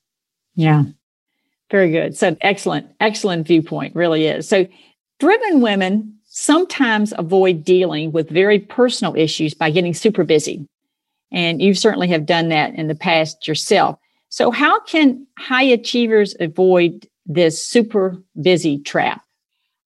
Yeah. 0.56 0.84
Very 1.72 1.92
good. 1.92 2.18
So 2.18 2.36
excellent, 2.42 2.88
excellent 3.00 3.48
viewpoint, 3.48 3.96
really 3.96 4.28
is. 4.28 4.48
So 4.48 4.68
driven 5.20 5.62
women 5.62 6.18
sometimes 6.26 7.14
avoid 7.18 7.64
dealing 7.64 8.12
with 8.12 8.30
very 8.30 8.60
personal 8.60 9.16
issues 9.16 9.54
by 9.54 9.70
getting 9.70 9.94
super 9.94 10.24
busy. 10.24 10.68
And 11.32 11.62
you 11.62 11.74
certainly 11.74 12.08
have 12.10 12.26
done 12.26 12.50
that 12.50 12.76
in 12.76 12.88
the 12.88 12.96
past 12.96 13.48
yourself. 13.48 13.98
So, 14.30 14.50
how 14.52 14.80
can 14.82 15.28
high 15.38 15.64
achievers 15.64 16.36
avoid 16.40 17.08
this 17.26 17.66
super 17.66 18.18
busy 18.42 18.80
trap? 18.80 19.22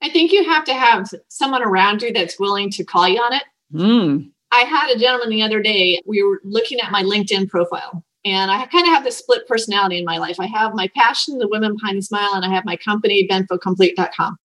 I 0.01 0.09
think 0.09 0.31
you 0.31 0.43
have 0.43 0.63
to 0.65 0.73
have 0.73 1.09
someone 1.27 1.63
around 1.63 2.01
you 2.01 2.13
that's 2.13 2.39
willing 2.39 2.69
to 2.71 2.83
call 2.83 3.07
you 3.07 3.19
on 3.19 3.33
it. 3.33 3.43
Mm. 3.73 4.31
I 4.51 4.61
had 4.61 4.95
a 4.95 4.99
gentleman 4.99 5.29
the 5.29 5.41
other 5.41 5.61
day, 5.61 6.01
we 6.05 6.23
were 6.23 6.39
looking 6.43 6.79
at 6.79 6.91
my 6.91 7.03
LinkedIn 7.03 7.49
profile, 7.49 8.03
and 8.23 8.49
I 8.49 8.65
kind 8.67 8.87
of 8.87 8.93
have 8.93 9.03
this 9.03 9.17
split 9.17 9.47
personality 9.47 9.97
in 9.97 10.05
my 10.05 10.17
life. 10.17 10.39
I 10.39 10.45
have 10.47 10.73
my 10.73 10.89
passion, 10.95 11.37
the 11.37 11.47
women 11.47 11.75
behind 11.75 11.97
the 11.97 12.01
smile, 12.01 12.31
and 12.33 12.45
I 12.45 12.49
have 12.49 12.65
my 12.65 12.77
company, 12.77 13.27
benfocomplete.com. 13.29 14.37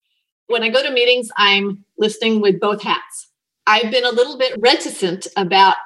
When 0.46 0.62
I 0.62 0.70
go 0.70 0.82
to 0.82 0.90
meetings, 0.90 1.30
I'm 1.36 1.84
listening 1.98 2.40
with 2.40 2.60
both 2.60 2.82
hats. 2.82 3.30
I've 3.66 3.90
been 3.90 4.04
a 4.04 4.10
little 4.10 4.36
bit 4.36 4.56
reticent 4.58 5.28
about 5.36 5.76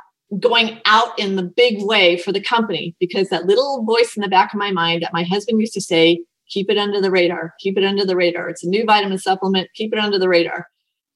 going 0.40 0.80
out 0.86 1.16
in 1.18 1.36
the 1.36 1.42
big 1.42 1.82
way 1.84 2.16
for 2.16 2.32
the 2.32 2.40
company 2.40 2.96
because 2.98 3.28
that 3.28 3.46
little 3.46 3.84
voice 3.84 4.16
in 4.16 4.22
the 4.22 4.28
back 4.28 4.52
of 4.52 4.58
my 4.58 4.72
mind 4.72 5.02
that 5.02 5.12
my 5.12 5.22
husband 5.22 5.60
used 5.60 5.74
to 5.74 5.80
say, 5.80 6.20
keep 6.48 6.70
it 6.70 6.78
under 6.78 7.00
the 7.00 7.10
radar, 7.10 7.54
keep 7.60 7.76
it 7.76 7.84
under 7.84 8.04
the 8.04 8.16
radar. 8.16 8.48
It's 8.48 8.64
a 8.64 8.68
new 8.68 8.84
vitamin 8.84 9.18
supplement, 9.18 9.68
keep 9.74 9.92
it 9.92 9.98
under 9.98 10.18
the 10.18 10.28
radar. 10.28 10.66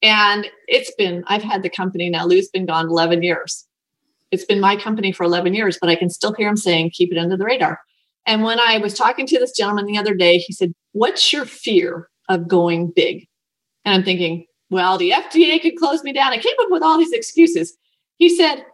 And 0.03 0.49
it's 0.67 0.93
been, 0.95 1.25
I've 1.27 1.43
had 1.43 1.63
the 1.63 1.71
company 1.71 2.09
now, 2.09 2.27
Lou's 2.27 2.49
been 2.49 2.67
gone 2.67 2.87
11 2.89 3.23
years. 3.23 3.67
It's 4.31 4.45
been 4.45 4.61
my 4.61 4.77
company 4.77 5.13
for 5.13 5.25
11 5.25 5.55
years, 5.55 5.77
but 5.81 5.91
I 5.91 5.97
can 5.97 6.09
still 6.09 6.33
hear 6.33 6.49
him 6.49 6.57
saying, 6.57 6.91
keep 6.91 7.13
it 7.13 7.19
under 7.19 7.37
the 7.37 7.45
radar. 7.45 7.81
And 8.27 8.43
when 8.43 8.61
I 8.61 8.79
was 8.79 8.95
talking 8.95 9.27
to 9.27 9.39
this 9.39 9.57
gentleman 9.57 9.87
the 9.87 9.99
other 9.99 10.15
day, 10.15 10.39
he 10.39 10.53
said, 10.53 10.73
What's 10.93 11.33
your 11.33 11.45
fear 11.45 12.09
of 12.29 12.49
going 12.49 12.93
big? 12.95 13.27
And 13.85 13.95
I'm 13.95 14.05
thinking, 14.05 14.47
Well, 14.71 14.99
the 14.99 15.11
FDA 15.11 15.61
could 15.61 15.77
close 15.77 16.03
me 16.03 16.13
down. 16.13 16.33
I 16.33 16.39
came 16.39 16.55
up 16.61 16.71
with 16.71 16.83
all 16.83 16.99
these 16.99 17.13
excuses. 17.13 17.77
He 18.19 18.29
said, 18.29 18.65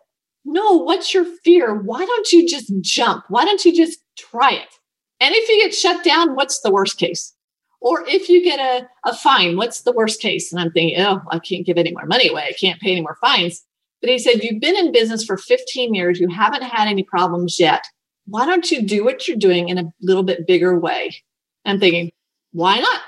No, 0.45 0.77
what's 0.77 1.15
your 1.15 1.25
fear? 1.45 1.75
Why 1.75 2.05
don't 2.05 2.33
you 2.33 2.47
just 2.47 2.73
jump? 2.81 3.25
Why 3.29 3.45
don't 3.45 3.65
you 3.65 3.75
just 3.75 4.01
try 4.19 4.53
it? 4.53 4.69
And 5.21 5.35
if 5.35 5.49
you 5.49 5.63
get 5.63 5.75
shut 5.75 6.05
down, 6.05 6.35
what's 6.35 6.61
the 6.61 6.71
worst 6.71 6.99
case? 6.99 7.33
Or 7.81 8.05
if 8.07 8.29
you 8.29 8.43
get 8.43 8.59
a, 8.59 8.89
a 9.09 9.15
fine, 9.15 9.57
what's 9.57 9.83
the 9.83 9.93
worst 9.93 10.21
case? 10.21 10.53
And 10.53 10.61
I'm 10.61 10.73
thinking, 10.73 11.01
oh, 11.01 11.21
I 11.31 11.39
can't 11.39 11.67
give 11.67 11.79
any 11.79 11.93
more 11.93 12.07
money 12.07 12.29
away. 12.29 12.47
I 12.49 12.53
can't 12.53 12.81
pay 12.81 12.93
any 12.93 13.01
more 13.01 13.19
fines. 13.21 13.65
But 14.01 14.11
he 14.11 14.19
said, 14.19 14.43
You've 14.43 14.61
been 14.61 14.77
in 14.77 14.93
business 14.93 15.25
for 15.25 15.37
15 15.37 15.95
years. 15.95 16.21
You 16.21 16.29
haven't 16.29 16.63
had 16.63 16.89
any 16.89 17.03
problems 17.03 17.59
yet. 17.59 17.85
Why 18.27 18.45
don't 18.45 18.71
you 18.71 18.83
do 18.83 19.05
what 19.05 19.27
you're 19.27 19.37
doing 19.37 19.69
in 19.69 19.79
a 19.79 19.93
little 20.03 20.23
bit 20.23 20.47
bigger 20.47 20.79
way? 20.79 21.17
I'm 21.65 21.81
thinking, 21.81 22.13
why 22.53 22.79
not? 22.79 23.01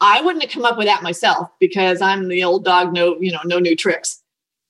I 0.00 0.20
wouldn't 0.20 0.44
have 0.44 0.52
come 0.52 0.64
up 0.64 0.76
with 0.76 0.86
that 0.86 1.02
myself 1.02 1.48
because 1.58 2.02
I'm 2.02 2.28
the 2.28 2.44
old 2.44 2.64
dog, 2.64 2.92
no, 2.92 3.16
you 3.20 3.32
know, 3.32 3.40
no 3.44 3.58
new 3.58 3.74
tricks. 3.74 4.22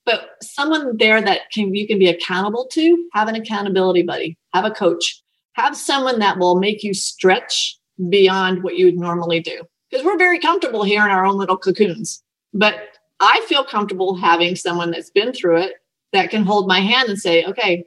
But 0.04 0.30
someone 0.40 0.96
there 0.98 1.20
that 1.20 1.50
can 1.52 1.74
you 1.74 1.86
can 1.86 1.98
be 1.98 2.08
accountable 2.08 2.66
to, 2.72 3.08
have 3.12 3.28
an 3.28 3.34
accountability 3.34 4.02
buddy, 4.02 4.38
have 4.54 4.64
a 4.64 4.70
coach, 4.70 5.20
have 5.56 5.76
someone 5.76 6.18
that 6.18 6.38
will 6.38 6.56
make 6.56 6.82
you 6.82 6.92
stretch 6.92 7.78
beyond 8.10 8.62
what 8.62 8.76
you 8.76 8.86
would 8.86 8.98
normally 8.98 9.40
do. 9.40 9.62
Because 9.90 10.04
we're 10.04 10.18
very 10.18 10.38
comfortable 10.38 10.84
here 10.84 11.04
in 11.04 11.10
our 11.10 11.24
own 11.24 11.38
little 11.38 11.56
cocoons. 11.56 12.22
But 12.52 12.74
I 13.20 13.44
feel 13.48 13.64
comfortable 13.64 14.16
having 14.16 14.54
someone 14.54 14.90
that's 14.90 15.10
been 15.10 15.32
through 15.32 15.56
it 15.58 15.74
that 16.12 16.30
can 16.30 16.44
hold 16.44 16.68
my 16.68 16.80
hand 16.80 17.08
and 17.08 17.18
say, 17.18 17.44
okay, 17.44 17.84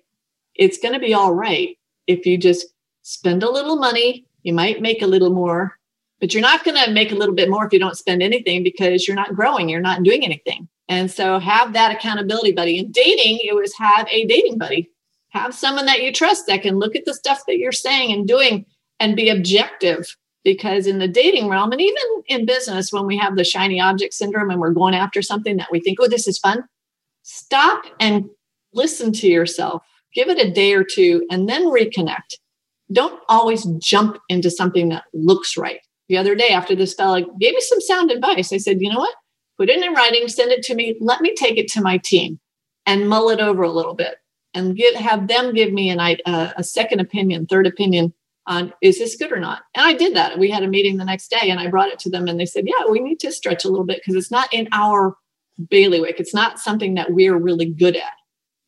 it's 0.56 0.80
going 0.80 0.94
to 0.94 1.00
be 1.00 1.14
all 1.14 1.34
right 1.34 1.78
if 2.08 2.26
you 2.26 2.38
just 2.38 2.66
spend 3.04 3.44
a 3.44 3.52
little 3.52 3.76
money. 3.76 4.26
You 4.42 4.54
might 4.54 4.82
make 4.82 5.02
a 5.02 5.08
little 5.08 5.30
more, 5.30 5.78
but 6.20 6.34
you're 6.34 6.42
not 6.42 6.64
going 6.64 6.84
to 6.84 6.92
make 6.92 7.12
a 7.12 7.16
little 7.16 7.36
bit 7.36 7.50
more 7.50 7.66
if 7.66 7.74
you 7.74 7.80
don't 7.80 7.98
spend 7.98 8.24
anything 8.24 8.64
because 8.64 9.08
you're 9.08 9.16
not 9.16 9.36
growing, 9.36 9.70
you're 9.70 9.80
not 9.80 10.02
doing 10.02 10.26
anything. 10.26 10.68
And 10.88 11.12
so 11.12 11.38
have 11.38 11.74
that 11.74 11.92
accountability 11.92 12.52
buddy. 12.52 12.80
In 12.80 12.92
dating, 12.92 13.40
it 13.44 13.54
was 13.54 13.74
have 13.78 14.08
a 14.10 14.26
dating 14.26 14.58
buddy. 14.58 14.90
Have 15.30 15.54
someone 15.54 15.86
that 15.86 16.02
you 16.02 16.12
trust 16.12 16.48
that 16.48 16.64
can 16.64 16.80
look 16.80 16.96
at 16.96 17.06
the 17.06 17.14
stuff 17.14 17.44
that 17.48 17.58
you're 17.58 17.72
saying 17.72 18.12
and 18.12 18.28
doing 18.28 18.66
and 19.00 19.16
be 19.16 19.30
objective. 19.30 20.16
Because 20.44 20.88
in 20.88 21.00
the 21.00 21.08
dating 21.08 21.50
realm 21.50 21.72
and 21.72 21.82
even 21.82 22.04
in 22.28 22.46
business 22.46 22.94
when 22.94 23.06
we 23.06 23.18
have 23.18 23.36
the 23.36 23.44
shiny 23.44 23.80
object 23.80 24.14
syndrome 24.14 24.50
and 24.50 24.60
we're 24.60 24.72
going 24.72 24.96
after 24.96 25.22
something 25.22 25.58
that 25.58 25.68
we 25.70 25.82
think 25.82 26.00
oh 26.02 26.08
this 26.08 26.28
is 26.28 26.40
fun 26.40 26.64
stop 27.24 27.84
and 28.00 28.30
listen 28.74 29.12
to 29.14 29.28
yourself. 29.28 29.84
Give 30.14 30.30
it 30.30 30.44
a 30.44 30.52
day 30.52 30.74
or 30.74 30.84
two 30.84 31.26
and 31.30 31.48
then 31.48 31.66
reconnect. 31.66 32.36
Don't 32.92 33.22
always 33.30 33.66
jump 33.80 34.18
into 34.30 34.50
something 34.50 34.90
that 34.90 35.04
looks 35.14 35.58
right. 35.58 35.82
The 36.08 36.18
other 36.18 36.36
day 36.36 36.50
after 36.50 36.76
this 36.76 36.94
fella 36.94 37.22
gave 37.22 37.54
me 37.54 37.62
some 37.62 37.82
sound 37.82 38.10
advice 38.10 38.52
i 38.52 38.58
said 38.58 38.82
you 38.82 38.92
know 38.92 39.00
what? 39.00 39.16
Put 39.58 39.70
it 39.70 39.84
in 39.84 39.94
writing 39.94 40.28
send 40.30 40.52
it 40.52 40.64
to 40.64 40.76
me. 40.76 40.96
Let 41.02 41.22
me 41.22 41.36
take 41.36 41.58
it 41.58 41.68
to 41.74 41.82
my 41.82 41.98
team 41.98 42.40
and 42.86 43.10
mull 43.10 43.30
it 43.30 43.42
over 43.42 43.62
a 43.62 43.72
little 43.72 43.94
bit 43.94 44.16
and 44.54 44.76
get 44.76 44.96
have 44.96 45.28
them 45.28 45.54
give 45.54 45.72
me 45.72 45.90
an, 45.90 46.00
a, 46.00 46.54
a 46.58 46.64
second 46.64 47.00
opinion 47.00 47.46
third 47.46 47.68
opinion 47.68 48.14
on 48.48 48.74
is 48.82 48.98
this 48.98 49.16
good 49.16 49.32
or 49.32 49.40
not? 49.40 49.62
And 49.76 49.86
I 49.86 49.94
did 49.94 50.16
that. 50.16 50.40
We 50.40 50.50
had 50.50 50.64
a 50.64 50.68
meeting 50.68 50.98
the 50.98 51.06
next 51.06 51.30
day 51.30 51.50
and 51.50 51.60
I 51.60 51.68
brought 51.68 51.90
it 51.90 52.00
to 52.00 52.10
them 52.10 52.28
and 52.28 52.40
they 52.40 52.46
said, 52.46 52.66
yeah, 52.68 52.90
we 52.90 53.00
need 53.00 53.20
to 53.20 53.32
stretch 53.32 53.64
a 53.64 53.70
little 53.70 53.86
bit 53.86 54.02
because 54.02 54.16
it's 54.16 54.32
not 54.32 54.52
in 54.54 54.68
our 54.72 55.16
bailiwick. 55.70 56.20
It's 56.20 56.34
not 56.34 56.60
something 56.60 56.96
that 56.96 57.12
we're 57.12 57.38
really 57.38 57.68
good 57.68 57.96
at. 57.96 58.14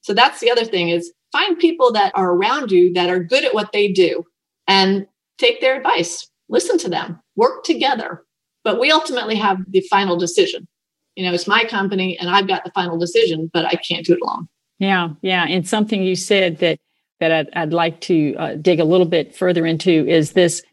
So 0.02 0.13
that's 0.13 0.39
the 0.39 0.52
other 0.52 0.65
thing 0.65 0.89
is 0.89 1.12
find 1.32 1.58
people 1.58 1.91
that 1.94 2.12
are 2.15 2.32
around 2.32 2.72
you 2.72 2.94
that 2.94 3.10
are 3.10 3.24
good 3.24 3.44
at 3.44 3.54
what 3.54 3.72
they 3.72 3.91
do 3.91 4.24
and 4.67 5.08
take 5.38 5.62
their 5.62 5.76
advice, 5.76 6.30
listen 6.50 6.78
to 6.80 6.89
them, 6.89 7.20
work 7.36 7.63
together. 7.63 8.24
But 8.63 8.80
we 8.80 8.91
ultimately 8.91 9.36
have 9.36 9.58
the 9.67 9.82
final 9.89 10.17
decision. 10.17 10.67
You 11.15 11.26
know, 11.26 11.34
it's 11.34 11.48
my 11.48 11.63
company 11.65 12.17
and 12.17 12.30
I've 12.30 12.48
got 12.48 12.63
the 12.63 12.72
final 12.72 12.98
decision, 12.98 13.50
but 13.52 13.65
I 13.65 13.76
can't 13.76 14.06
do 14.06 14.13
it 14.13 14.22
alone. 14.22 14.48
Yeah, 14.82 15.10
yeah. 15.22 15.46
And 15.48 15.67
something 15.67 16.02
you 16.02 16.15
said 16.15 16.58
that 16.58 16.80
that 17.20 17.32
I'd, 17.32 17.50
I'd 17.54 17.72
like 17.72 18.02
to 18.02 18.36
uh, 18.36 18.56
dig 18.56 18.80
a 18.80 18.84
little 18.84 19.06
bit 19.06 19.36
further 19.36 19.63
into 19.63 19.91
is 19.91 20.32
this 20.32 20.63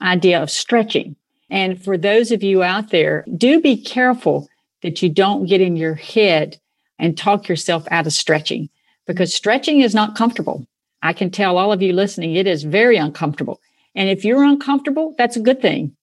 idea 0.00 0.42
of 0.42 0.50
stretching. 0.50 1.14
And 1.50 1.82
for 1.82 1.98
those 1.98 2.30
of 2.30 2.42
you 2.42 2.62
out 2.62 2.88
there, 2.88 3.22
do 3.36 3.60
be 3.60 3.76
careful 3.76 4.48
that 4.82 5.02
you 5.02 5.10
don't 5.10 5.44
get 5.44 5.60
in 5.60 5.76
your 5.76 5.94
head 5.94 6.58
and 6.98 7.18
talk 7.18 7.48
yourself 7.48 7.86
out 7.90 8.06
of 8.06 8.14
stretching 8.14 8.70
because 9.06 9.34
stretching 9.34 9.80
is 9.82 9.94
not 9.94 10.16
comfortable. 10.16 10.66
I 11.02 11.12
can 11.12 11.30
tell 11.30 11.58
all 11.58 11.70
of 11.70 11.82
you 11.82 11.92
listening, 11.92 12.36
it 12.36 12.46
is 12.46 12.62
very 12.62 12.96
uncomfortable. 12.96 13.60
And 13.94 14.08
if 14.08 14.24
you're 14.24 14.42
uncomfortable, 14.42 15.14
that's 15.18 15.36
a 15.36 15.40
good 15.40 15.60
thing 15.60 15.94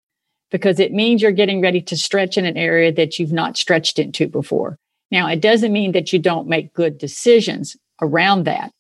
because 0.52 0.80
it 0.80 0.94
means 0.94 1.24
you're 1.24 1.32
getting 1.32 1.62
ready 1.62 1.82
to 1.82 1.98
stretch 1.98 2.38
in 2.38 2.46
an 2.46 2.56
area 2.56 2.92
that 2.92 3.18
you've 3.18 3.34
not 3.34 3.58
stretched 3.58 3.98
into 3.98 4.28
before. 4.28 4.78
Now, 5.12 5.28
it 5.28 5.42
doesn't 5.42 5.72
mean 5.74 5.94
that 5.94 6.12
you 6.12 6.20
don't 6.20 6.48
make 6.48 6.74
good 6.74 6.98
decisions 6.98 7.78
around 8.02 8.44
that 8.46 8.72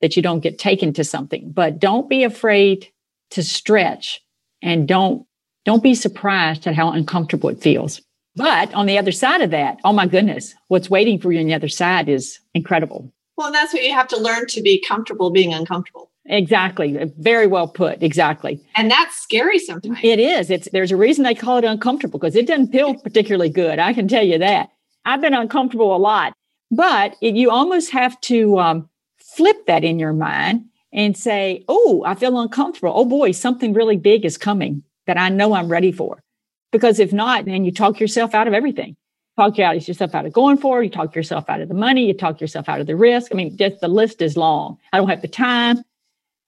that 0.00 0.16
you 0.16 0.22
don't 0.22 0.40
get 0.40 0.58
taken 0.58 0.92
to 0.94 1.04
something. 1.04 1.50
But 1.52 1.78
don't 1.78 2.10
be 2.10 2.24
afraid 2.24 2.88
to 3.30 3.42
stretch 3.42 4.20
and 4.60 4.86
don't 4.86 5.26
don't 5.64 5.82
be 5.82 5.94
surprised 5.94 6.66
at 6.66 6.74
how 6.74 6.90
uncomfortable 6.90 7.48
it 7.48 7.62
feels. 7.62 8.02
But 8.34 8.74
on 8.74 8.86
the 8.86 8.98
other 8.98 9.12
side 9.12 9.42
of 9.42 9.50
that, 9.50 9.78
oh 9.84 9.92
my 9.92 10.06
goodness, 10.06 10.54
what's 10.68 10.90
waiting 10.90 11.20
for 11.20 11.30
you 11.30 11.38
on 11.38 11.46
the 11.46 11.54
other 11.54 11.68
side 11.68 12.08
is 12.08 12.40
incredible. 12.52 13.12
Well, 13.36 13.52
that's 13.52 13.72
what 13.72 13.84
you 13.84 13.92
have 13.92 14.08
to 14.08 14.18
learn 14.18 14.46
to 14.48 14.62
be 14.62 14.82
comfortable 14.86 15.30
being 15.30 15.54
uncomfortable. 15.54 16.10
Exactly. 16.26 17.12
Very 17.18 17.46
well 17.46 17.68
put. 17.68 18.02
Exactly. 18.02 18.60
And 18.74 18.90
that's 18.90 19.16
scary 19.16 19.58
sometimes. 19.58 19.98
It 20.02 20.18
is. 20.18 20.50
It's 20.50 20.68
there's 20.72 20.92
a 20.92 20.96
reason 20.96 21.24
they 21.24 21.34
call 21.34 21.58
it 21.58 21.64
uncomfortable 21.64 22.18
because 22.18 22.36
it 22.36 22.46
doesn't 22.46 22.72
feel 22.72 22.94
particularly 22.94 23.50
good. 23.50 23.78
I 23.78 23.92
can 23.92 24.08
tell 24.08 24.24
you 24.24 24.38
that. 24.38 24.70
I've 25.04 25.20
been 25.20 25.34
uncomfortable 25.34 25.94
a 25.94 25.98
lot, 25.98 26.32
but 26.70 27.16
it, 27.20 27.34
you 27.34 27.50
almost 27.50 27.90
have 27.90 28.20
to 28.22 28.58
um, 28.58 28.88
flip 29.18 29.66
that 29.66 29.84
in 29.84 29.98
your 29.98 30.12
mind 30.12 30.66
and 30.92 31.16
say, 31.16 31.64
Oh, 31.68 32.04
I 32.06 32.14
feel 32.14 32.38
uncomfortable. 32.38 32.92
Oh 32.94 33.04
boy, 33.04 33.32
something 33.32 33.72
really 33.72 33.96
big 33.96 34.24
is 34.24 34.38
coming 34.38 34.82
that 35.06 35.18
I 35.18 35.28
know 35.28 35.54
I'm 35.54 35.68
ready 35.68 35.92
for. 35.92 36.22
Because 36.70 36.98
if 36.98 37.12
not, 37.12 37.44
then 37.44 37.64
you 37.64 37.72
talk 37.72 38.00
yourself 38.00 38.34
out 38.34 38.48
of 38.48 38.54
everything. 38.54 38.96
talk 39.36 39.58
yourself 39.58 40.14
out 40.14 40.26
of 40.26 40.32
going 40.32 40.56
for 40.56 40.80
it. 40.80 40.84
You 40.84 40.90
talk 40.90 41.14
yourself 41.14 41.48
out 41.48 41.60
of 41.60 41.68
the 41.68 41.74
money. 41.74 42.06
You 42.06 42.14
talk 42.14 42.40
yourself 42.40 42.68
out 42.68 42.80
of 42.80 42.86
the 42.86 42.96
risk. 42.96 43.32
I 43.32 43.34
mean, 43.34 43.56
just 43.56 43.80
the 43.80 43.88
list 43.88 44.22
is 44.22 44.36
long. 44.36 44.78
I 44.92 44.96
don't 44.96 45.08
have 45.08 45.22
the 45.22 45.28
time, 45.28 45.82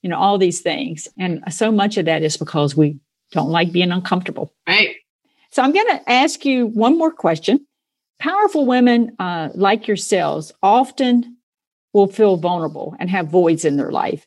you 0.03 0.09
know, 0.09 0.19
all 0.19 0.39
these 0.39 0.61
things. 0.61 1.09
And 1.19 1.43
so 1.53 1.71
much 1.71 1.97
of 1.99 2.07
that 2.07 2.23
is 2.23 2.37
because 2.37 2.77
we 2.77 2.99
don't 3.33 3.51
like 3.51 3.73
being 3.73 3.91
uncomfortable. 3.91 4.53
Right. 4.67 4.97
So 5.51 5.63
I'm 5.63 5.73
going 5.73 5.87
to 5.89 6.11
ask 6.11 6.45
you 6.45 6.67
one 6.69 6.97
more 6.97 7.13
question. 7.13 7.67
Powerful 8.25 8.65
women 8.65 9.15
uh, 9.19 9.51
like 9.55 9.87
yourselves 9.87 10.51
often 10.63 11.37
will 11.93 12.07
feel 12.07 12.39
vulnerable 12.39 12.97
and 12.99 13.11
have 13.11 13.29
voids 13.29 13.67
in 13.67 13.77
their 13.77 13.93
life. 13.93 14.27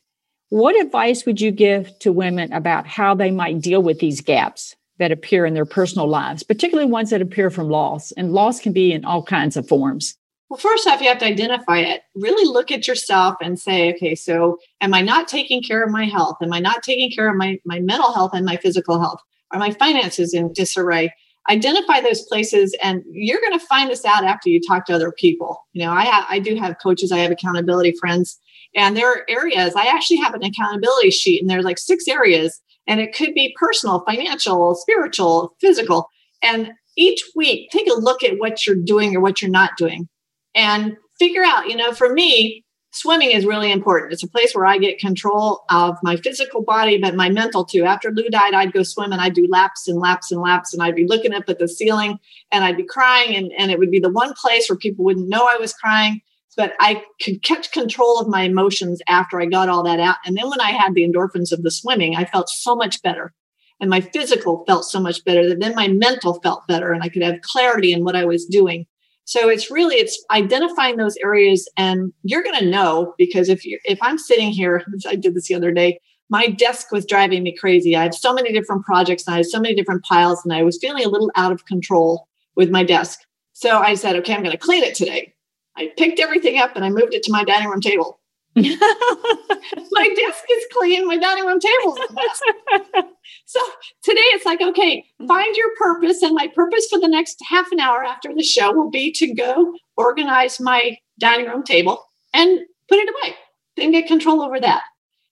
What 0.50 0.80
advice 0.80 1.26
would 1.26 1.40
you 1.40 1.50
give 1.50 1.98
to 1.98 2.12
women 2.12 2.52
about 2.52 2.86
how 2.86 3.16
they 3.16 3.32
might 3.32 3.60
deal 3.60 3.82
with 3.82 3.98
these 3.98 4.20
gaps 4.20 4.76
that 5.00 5.10
appear 5.10 5.44
in 5.46 5.54
their 5.54 5.64
personal 5.64 6.06
lives, 6.06 6.44
particularly 6.44 6.88
ones 6.88 7.10
that 7.10 7.20
appear 7.20 7.50
from 7.50 7.70
loss? 7.70 8.12
And 8.12 8.30
loss 8.30 8.60
can 8.60 8.72
be 8.72 8.92
in 8.92 9.04
all 9.04 9.24
kinds 9.24 9.56
of 9.56 9.66
forms. 9.66 10.14
Well, 10.48 10.60
first 10.60 10.86
off, 10.86 11.00
you 11.00 11.08
have 11.08 11.18
to 11.18 11.26
identify 11.26 11.78
it. 11.78 12.02
Really 12.14 12.46
look 12.46 12.70
at 12.70 12.86
yourself 12.86 13.34
and 13.42 13.58
say, 13.58 13.92
okay, 13.94 14.14
so 14.14 14.58
am 14.80 14.94
I 14.94 15.00
not 15.00 15.26
taking 15.26 15.60
care 15.60 15.82
of 15.82 15.90
my 15.90 16.04
health? 16.04 16.36
Am 16.40 16.52
I 16.52 16.60
not 16.60 16.84
taking 16.84 17.10
care 17.10 17.28
of 17.28 17.34
my, 17.34 17.58
my 17.64 17.80
mental 17.80 18.12
health 18.12 18.30
and 18.32 18.46
my 18.46 18.58
physical 18.58 19.00
health? 19.00 19.20
Are 19.50 19.58
my 19.58 19.72
finances 19.72 20.34
in 20.34 20.52
disarray? 20.52 21.12
Identify 21.48 22.00
those 22.00 22.22
places, 22.22 22.76
and 22.82 23.02
you're 23.10 23.40
going 23.40 23.58
to 23.58 23.66
find 23.66 23.90
this 23.90 24.04
out 24.04 24.24
after 24.24 24.48
you 24.50 24.60
talk 24.60 24.84
to 24.86 24.94
other 24.94 25.12
people. 25.12 25.64
You 25.72 25.84
know, 25.84 25.92
I, 25.92 26.04
ha- 26.04 26.26
I 26.28 26.38
do 26.38 26.56
have 26.56 26.76
coaches, 26.82 27.10
I 27.10 27.18
have 27.18 27.30
accountability 27.30 27.94
friends, 27.98 28.38
and 28.74 28.96
there 28.96 29.10
are 29.10 29.24
areas, 29.28 29.74
I 29.74 29.86
actually 29.86 30.18
have 30.18 30.34
an 30.34 30.44
accountability 30.44 31.10
sheet, 31.10 31.40
and 31.40 31.48
there's 31.48 31.64
like 31.64 31.78
six 31.78 32.06
areas, 32.06 32.60
and 32.86 33.00
it 33.00 33.14
could 33.14 33.34
be 33.34 33.54
personal, 33.58 34.04
financial, 34.06 34.74
spiritual, 34.74 35.54
physical. 35.60 36.08
And 36.42 36.72
each 36.96 37.22
week, 37.34 37.70
take 37.70 37.88
a 37.88 37.98
look 37.98 38.22
at 38.22 38.38
what 38.38 38.66
you're 38.66 38.76
doing 38.76 39.16
or 39.16 39.20
what 39.20 39.40
you're 39.40 39.50
not 39.50 39.76
doing 39.78 40.08
and 40.54 40.96
figure 41.18 41.44
out, 41.44 41.68
you 41.68 41.76
know, 41.76 41.92
for 41.92 42.12
me, 42.12 42.64
swimming 42.92 43.30
is 43.30 43.46
really 43.46 43.70
important. 43.70 44.12
It's 44.12 44.22
a 44.22 44.28
place 44.28 44.52
where 44.54 44.66
I 44.66 44.78
get 44.78 44.98
control 44.98 45.64
of 45.70 45.96
my 46.02 46.16
physical 46.16 46.62
body, 46.62 46.98
but 46.98 47.14
my 47.14 47.28
mental 47.28 47.64
too. 47.64 47.84
After 47.84 48.10
Lou 48.10 48.28
died, 48.30 48.54
I'd 48.54 48.72
go 48.72 48.82
swim 48.82 49.12
and 49.12 49.20
I'd 49.20 49.34
do 49.34 49.46
laps 49.48 49.88
and 49.88 49.98
laps 49.98 50.30
and 50.30 50.40
laps, 50.40 50.72
and 50.72 50.82
I'd 50.82 50.96
be 50.96 51.06
looking 51.06 51.34
up 51.34 51.44
at 51.48 51.58
the 51.58 51.68
ceiling 51.68 52.18
and 52.50 52.64
I'd 52.64 52.76
be 52.76 52.84
crying, 52.84 53.36
and, 53.36 53.52
and 53.58 53.70
it 53.70 53.78
would 53.78 53.90
be 53.90 54.00
the 54.00 54.10
one 54.10 54.32
place 54.34 54.68
where 54.68 54.78
people 54.78 55.04
wouldn't 55.04 55.28
know 55.28 55.46
I 55.50 55.58
was 55.58 55.72
crying. 55.72 56.20
But 56.56 56.72
I 56.80 57.04
could 57.22 57.44
catch 57.44 57.70
control 57.70 58.18
of 58.18 58.26
my 58.26 58.42
emotions 58.42 59.00
after 59.06 59.40
I 59.40 59.46
got 59.46 59.68
all 59.68 59.84
that 59.84 60.00
out. 60.00 60.16
And 60.26 60.36
then 60.36 60.50
when 60.50 60.60
I 60.60 60.72
had 60.72 60.92
the 60.92 61.04
endorphins 61.04 61.52
of 61.52 61.62
the 61.62 61.70
swimming, 61.70 62.16
I 62.16 62.24
felt 62.24 62.48
so 62.48 62.74
much 62.74 63.00
better. 63.00 63.32
And 63.80 63.88
my 63.88 64.00
physical 64.00 64.64
felt 64.66 64.84
so 64.84 64.98
much 64.98 65.24
better. 65.24 65.48
that 65.48 65.60
Then 65.60 65.76
my 65.76 65.86
mental 65.86 66.40
felt 66.40 66.66
better, 66.66 66.92
and 66.92 67.04
I 67.04 67.10
could 67.10 67.22
have 67.22 67.42
clarity 67.42 67.92
in 67.92 68.02
what 68.02 68.16
I 68.16 68.24
was 68.24 68.44
doing. 68.44 68.86
So 69.28 69.50
it's 69.50 69.70
really 69.70 69.96
it's 69.96 70.24
identifying 70.30 70.96
those 70.96 71.14
areas, 71.22 71.68
and 71.76 72.14
you're 72.22 72.42
going 72.42 72.58
to 72.60 72.64
know 72.64 73.12
because 73.18 73.50
if 73.50 73.62
you 73.62 73.78
if 73.84 73.98
I'm 74.00 74.16
sitting 74.16 74.50
here, 74.50 74.82
I 75.06 75.16
did 75.16 75.34
this 75.34 75.48
the 75.48 75.54
other 75.54 75.70
day. 75.70 76.00
My 76.30 76.46
desk 76.46 76.90
was 76.90 77.04
driving 77.04 77.42
me 77.42 77.54
crazy. 77.54 77.94
I 77.94 78.04
have 78.04 78.14
so 78.14 78.32
many 78.32 78.54
different 78.54 78.86
projects, 78.86 79.26
and 79.26 79.34
I 79.34 79.38
had 79.38 79.46
so 79.46 79.60
many 79.60 79.74
different 79.74 80.02
piles, 80.02 80.40
and 80.44 80.54
I 80.54 80.62
was 80.62 80.78
feeling 80.80 81.04
a 81.04 81.10
little 81.10 81.30
out 81.36 81.52
of 81.52 81.66
control 81.66 82.26
with 82.56 82.70
my 82.70 82.82
desk. 82.82 83.20
So 83.52 83.80
I 83.80 83.96
said, 83.96 84.16
okay, 84.16 84.32
I'm 84.32 84.42
going 84.42 84.52
to 84.52 84.56
clean 84.56 84.82
it 84.82 84.94
today. 84.94 85.34
I 85.76 85.90
picked 85.98 86.20
everything 86.20 86.58
up 86.58 86.74
and 86.74 86.84
I 86.84 86.88
moved 86.88 87.12
it 87.12 87.22
to 87.24 87.32
my 87.32 87.44
dining 87.44 87.68
room 87.68 87.80
table. 87.80 88.20
my 88.56 88.64
desk 88.64 90.44
is 90.50 90.64
clean. 90.72 91.06
My 91.06 91.18
dining 91.18 91.44
room 91.44 91.60
table 91.60 91.98
is. 91.98 93.04
So 93.48 93.60
today 94.02 94.20
it's 94.34 94.44
like, 94.44 94.60
okay, 94.60 95.06
find 95.26 95.56
your 95.56 95.70
purpose. 95.78 96.20
And 96.20 96.34
my 96.34 96.48
purpose 96.54 96.86
for 96.90 97.00
the 97.00 97.08
next 97.08 97.42
half 97.48 97.72
an 97.72 97.80
hour 97.80 98.04
after 98.04 98.34
the 98.34 98.42
show 98.42 98.74
will 98.74 98.90
be 98.90 99.10
to 99.12 99.32
go 99.32 99.72
organize 99.96 100.60
my 100.60 100.98
dining 101.18 101.46
room 101.46 101.62
table 101.62 102.04
and 102.34 102.60
put 102.90 102.98
it 102.98 103.08
away. 103.08 103.34
Then 103.78 103.92
get 103.92 104.06
control 104.06 104.42
over 104.42 104.60
that. 104.60 104.82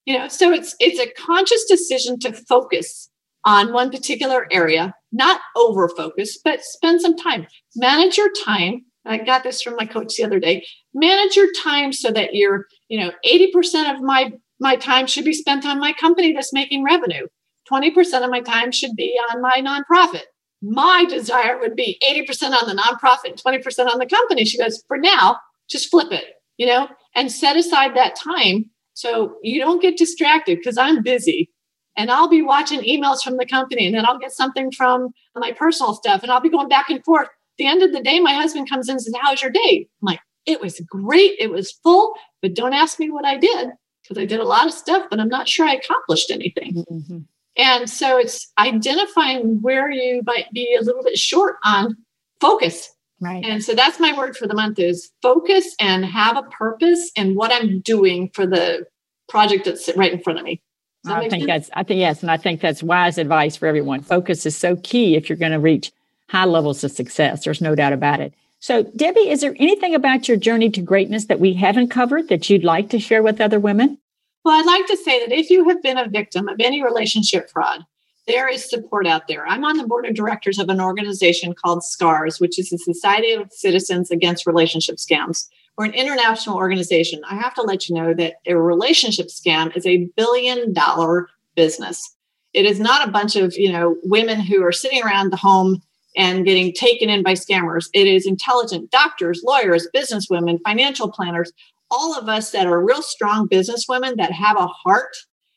You 0.05 0.17
know, 0.17 0.27
so 0.29 0.51
it's 0.51 0.75
it's 0.79 0.99
a 0.99 1.13
conscious 1.13 1.65
decision 1.65 2.17
to 2.21 2.33
focus 2.33 3.07
on 3.45 3.71
one 3.71 3.91
particular 3.91 4.47
area, 4.51 4.95
not 5.11 5.39
over 5.55 5.87
focus, 5.87 6.39
but 6.43 6.63
spend 6.63 7.01
some 7.01 7.15
time. 7.15 7.45
Manage 7.75 8.17
your 8.17 8.31
time. 8.43 8.83
I 9.05 9.19
got 9.19 9.43
this 9.43 9.61
from 9.61 9.75
my 9.75 9.85
coach 9.85 10.15
the 10.15 10.23
other 10.23 10.39
day. 10.39 10.65
Manage 10.91 11.35
your 11.35 11.49
time 11.61 11.93
so 11.93 12.09
that 12.09 12.33
you're 12.33 12.65
you 12.87 12.99
know 12.99 13.11
80% 13.23 13.93
of 13.93 14.01
my 14.01 14.31
my 14.59 14.75
time 14.75 15.05
should 15.05 15.25
be 15.25 15.33
spent 15.33 15.67
on 15.67 15.79
my 15.79 15.93
company 15.93 16.33
that's 16.33 16.51
making 16.51 16.83
revenue 16.83 17.27
20% 17.71 18.23
of 18.23 18.29
my 18.29 18.41
time 18.41 18.71
should 18.71 18.95
be 18.95 19.19
on 19.31 19.41
my 19.41 19.61
nonprofit 19.61 20.23
my 20.61 21.05
desire 21.07 21.59
would 21.59 21.75
be 21.75 21.99
80% 22.03 22.51
on 22.51 22.67
the 22.67 22.81
nonprofit 22.81 23.41
20% 23.41 23.91
on 23.91 23.99
the 23.99 24.07
company 24.07 24.43
she 24.43 24.57
goes 24.57 24.83
for 24.87 24.97
now 24.97 25.37
just 25.69 25.89
flip 25.89 26.11
it 26.11 26.25
you 26.57 26.65
know 26.65 26.87
and 27.15 27.31
set 27.31 27.55
aside 27.55 27.95
that 27.95 28.15
time 28.15 28.65
so 28.93 29.35
you 29.43 29.59
don't 29.59 29.81
get 29.81 29.97
distracted 29.97 30.57
because 30.57 30.77
i'm 30.77 31.03
busy 31.03 31.51
and 31.95 32.09
i'll 32.09 32.29
be 32.29 32.41
watching 32.41 32.79
emails 32.81 33.21
from 33.21 33.37
the 33.37 33.45
company 33.45 33.85
and 33.85 33.93
then 33.93 34.05
i'll 34.07 34.17
get 34.17 34.31
something 34.31 34.71
from 34.71 35.09
my 35.35 35.51
personal 35.51 35.93
stuff 35.93 36.23
and 36.23 36.31
i'll 36.31 36.41
be 36.41 36.49
going 36.49 36.69
back 36.69 36.89
and 36.89 37.03
forth 37.05 37.27
at 37.27 37.57
the 37.59 37.67
end 37.67 37.83
of 37.83 37.91
the 37.91 38.01
day 38.01 38.19
my 38.19 38.33
husband 38.33 38.67
comes 38.67 38.89
in 38.89 38.93
and 38.93 39.01
says 39.01 39.13
how's 39.21 39.43
your 39.43 39.51
day 39.51 39.87
i'm 40.01 40.07
like 40.07 40.19
it 40.47 40.61
was 40.61 40.79
great. 40.89 41.33
It 41.39 41.51
was 41.51 41.73
full, 41.83 42.13
but 42.41 42.55
don't 42.55 42.73
ask 42.73 42.99
me 42.99 43.11
what 43.11 43.25
I 43.25 43.37
did 43.37 43.69
because 44.01 44.17
I 44.17 44.25
did 44.25 44.39
a 44.39 44.45
lot 44.45 44.65
of 44.65 44.73
stuff, 44.73 45.05
but 45.09 45.19
I'm 45.19 45.27
not 45.27 45.47
sure 45.47 45.67
I 45.67 45.73
accomplished 45.73 46.31
anything. 46.31 46.85
Mm-hmm. 46.89 47.17
And 47.57 47.89
so 47.89 48.17
it's 48.17 48.51
identifying 48.57 49.61
where 49.61 49.89
you 49.89 50.21
might 50.25 50.51
be 50.53 50.77
a 50.79 50.83
little 50.83 51.03
bit 51.03 51.17
short 51.17 51.57
on 51.63 51.97
focus. 52.39 52.89
Right. 53.19 53.43
And 53.43 53.63
so 53.63 53.73
that's 53.73 53.99
my 53.99 54.15
word 54.15 54.37
for 54.37 54.47
the 54.47 54.53
month 54.53 54.77
is 54.77 55.11
focus 55.23 55.75
and 55.79 56.05
have 56.05 56.37
a 56.37 56.43
purpose 56.43 57.11
in 57.15 57.33
what 57.33 57.51
I'm 57.51 57.79
doing 57.81 58.29
for 58.33 58.45
the 58.45 58.85
project 59.27 59.65
that's 59.65 59.89
right 59.95 60.13
in 60.13 60.21
front 60.21 60.39
of 60.39 60.45
me. 60.45 60.61
I 61.05 61.21
think 61.29 61.31
sense? 61.31 61.45
that's 61.45 61.69
I 61.73 61.83
think 61.83 61.99
yes, 61.99 62.21
and 62.21 62.29
I 62.29 62.37
think 62.37 62.59
that's 62.59 62.83
wise 62.83 63.17
advice 63.17 63.55
for 63.55 63.67
everyone. 63.67 64.01
Focus 64.01 64.45
is 64.45 64.57
so 64.57 64.75
key 64.77 65.15
if 65.15 65.29
you're 65.29 65.37
going 65.37 65.51
to 65.51 65.59
reach 65.59 65.91
high 66.29 66.45
levels 66.45 66.83
of 66.83 66.91
success. 66.91 67.45
There's 67.45 67.61
no 67.61 67.75
doubt 67.75 67.93
about 67.93 68.19
it. 68.19 68.33
So, 68.59 68.83
Debbie, 68.83 69.29
is 69.29 69.41
there 69.41 69.55
anything 69.59 69.95
about 69.95 70.27
your 70.27 70.37
journey 70.37 70.69
to 70.71 70.81
greatness 70.81 71.25
that 71.25 71.39
we 71.39 71.53
haven't 71.53 71.89
covered 71.89 72.27
that 72.29 72.49
you'd 72.49 72.63
like 72.63 72.89
to 72.89 72.99
share 72.99 73.23
with 73.23 73.39
other 73.39 73.59
women? 73.59 73.99
Well, 74.43 74.59
I'd 74.59 74.65
like 74.65 74.87
to 74.87 74.97
say 74.97 75.19
that 75.19 75.37
if 75.37 75.49
you 75.49 75.67
have 75.69 75.81
been 75.81 75.97
a 75.97 76.07
victim 76.07 76.47
of 76.47 76.57
any 76.59 76.83
relationship 76.83 77.49
fraud, 77.49 77.85
there 78.27 78.49
is 78.49 78.69
support 78.69 79.07
out 79.07 79.27
there. 79.27 79.47
I'm 79.47 79.63
on 79.63 79.77
the 79.77 79.87
board 79.87 80.05
of 80.05 80.15
directors 80.15 80.59
of 80.59 80.69
an 80.69 80.81
organization 80.81 81.53
called 81.53 81.83
SCARS, 81.83 82.39
which 82.39 82.59
is 82.59 82.69
the 82.69 82.77
Society 82.77 83.31
of 83.31 83.51
Citizens 83.51 84.11
Against 84.11 84.45
Relationship 84.45 84.97
Scams. 84.97 85.47
We're 85.77 85.85
an 85.85 85.93
international 85.93 86.57
organization. 86.57 87.21
I 87.29 87.35
have 87.35 87.53
to 87.53 87.61
let 87.61 87.87
you 87.87 87.95
know 87.95 88.13
that 88.15 88.35
a 88.45 88.57
relationship 88.57 89.27
scam 89.27 89.75
is 89.77 89.85
a 89.85 90.09
billion 90.17 90.73
dollar 90.73 91.29
business. 91.55 92.15
It 92.53 92.65
is 92.65 92.79
not 92.79 93.07
a 93.07 93.11
bunch 93.11 93.35
of, 93.35 93.53
you 93.55 93.71
know, 93.71 93.95
women 94.03 94.39
who 94.39 94.63
are 94.63 94.71
sitting 94.71 95.03
around 95.03 95.31
the 95.31 95.37
home 95.37 95.81
and 96.15 96.45
getting 96.45 96.73
taken 96.73 97.09
in 97.09 97.21
by 97.21 97.33
scammers. 97.33 97.89
It 97.93 98.07
is 98.07 98.25
intelligent 98.25 98.89
doctors, 98.89 99.43
lawyers, 99.45 99.87
businesswomen, 99.95 100.59
financial 100.65 101.11
planners, 101.11 101.51
all 101.89 102.17
of 102.17 102.27
us 102.29 102.51
that 102.51 102.67
are 102.67 102.83
real 102.83 103.01
strong 103.01 103.47
businesswomen 103.47 104.17
that 104.17 104.31
have 104.31 104.57
a 104.57 104.67
heart 104.67 105.15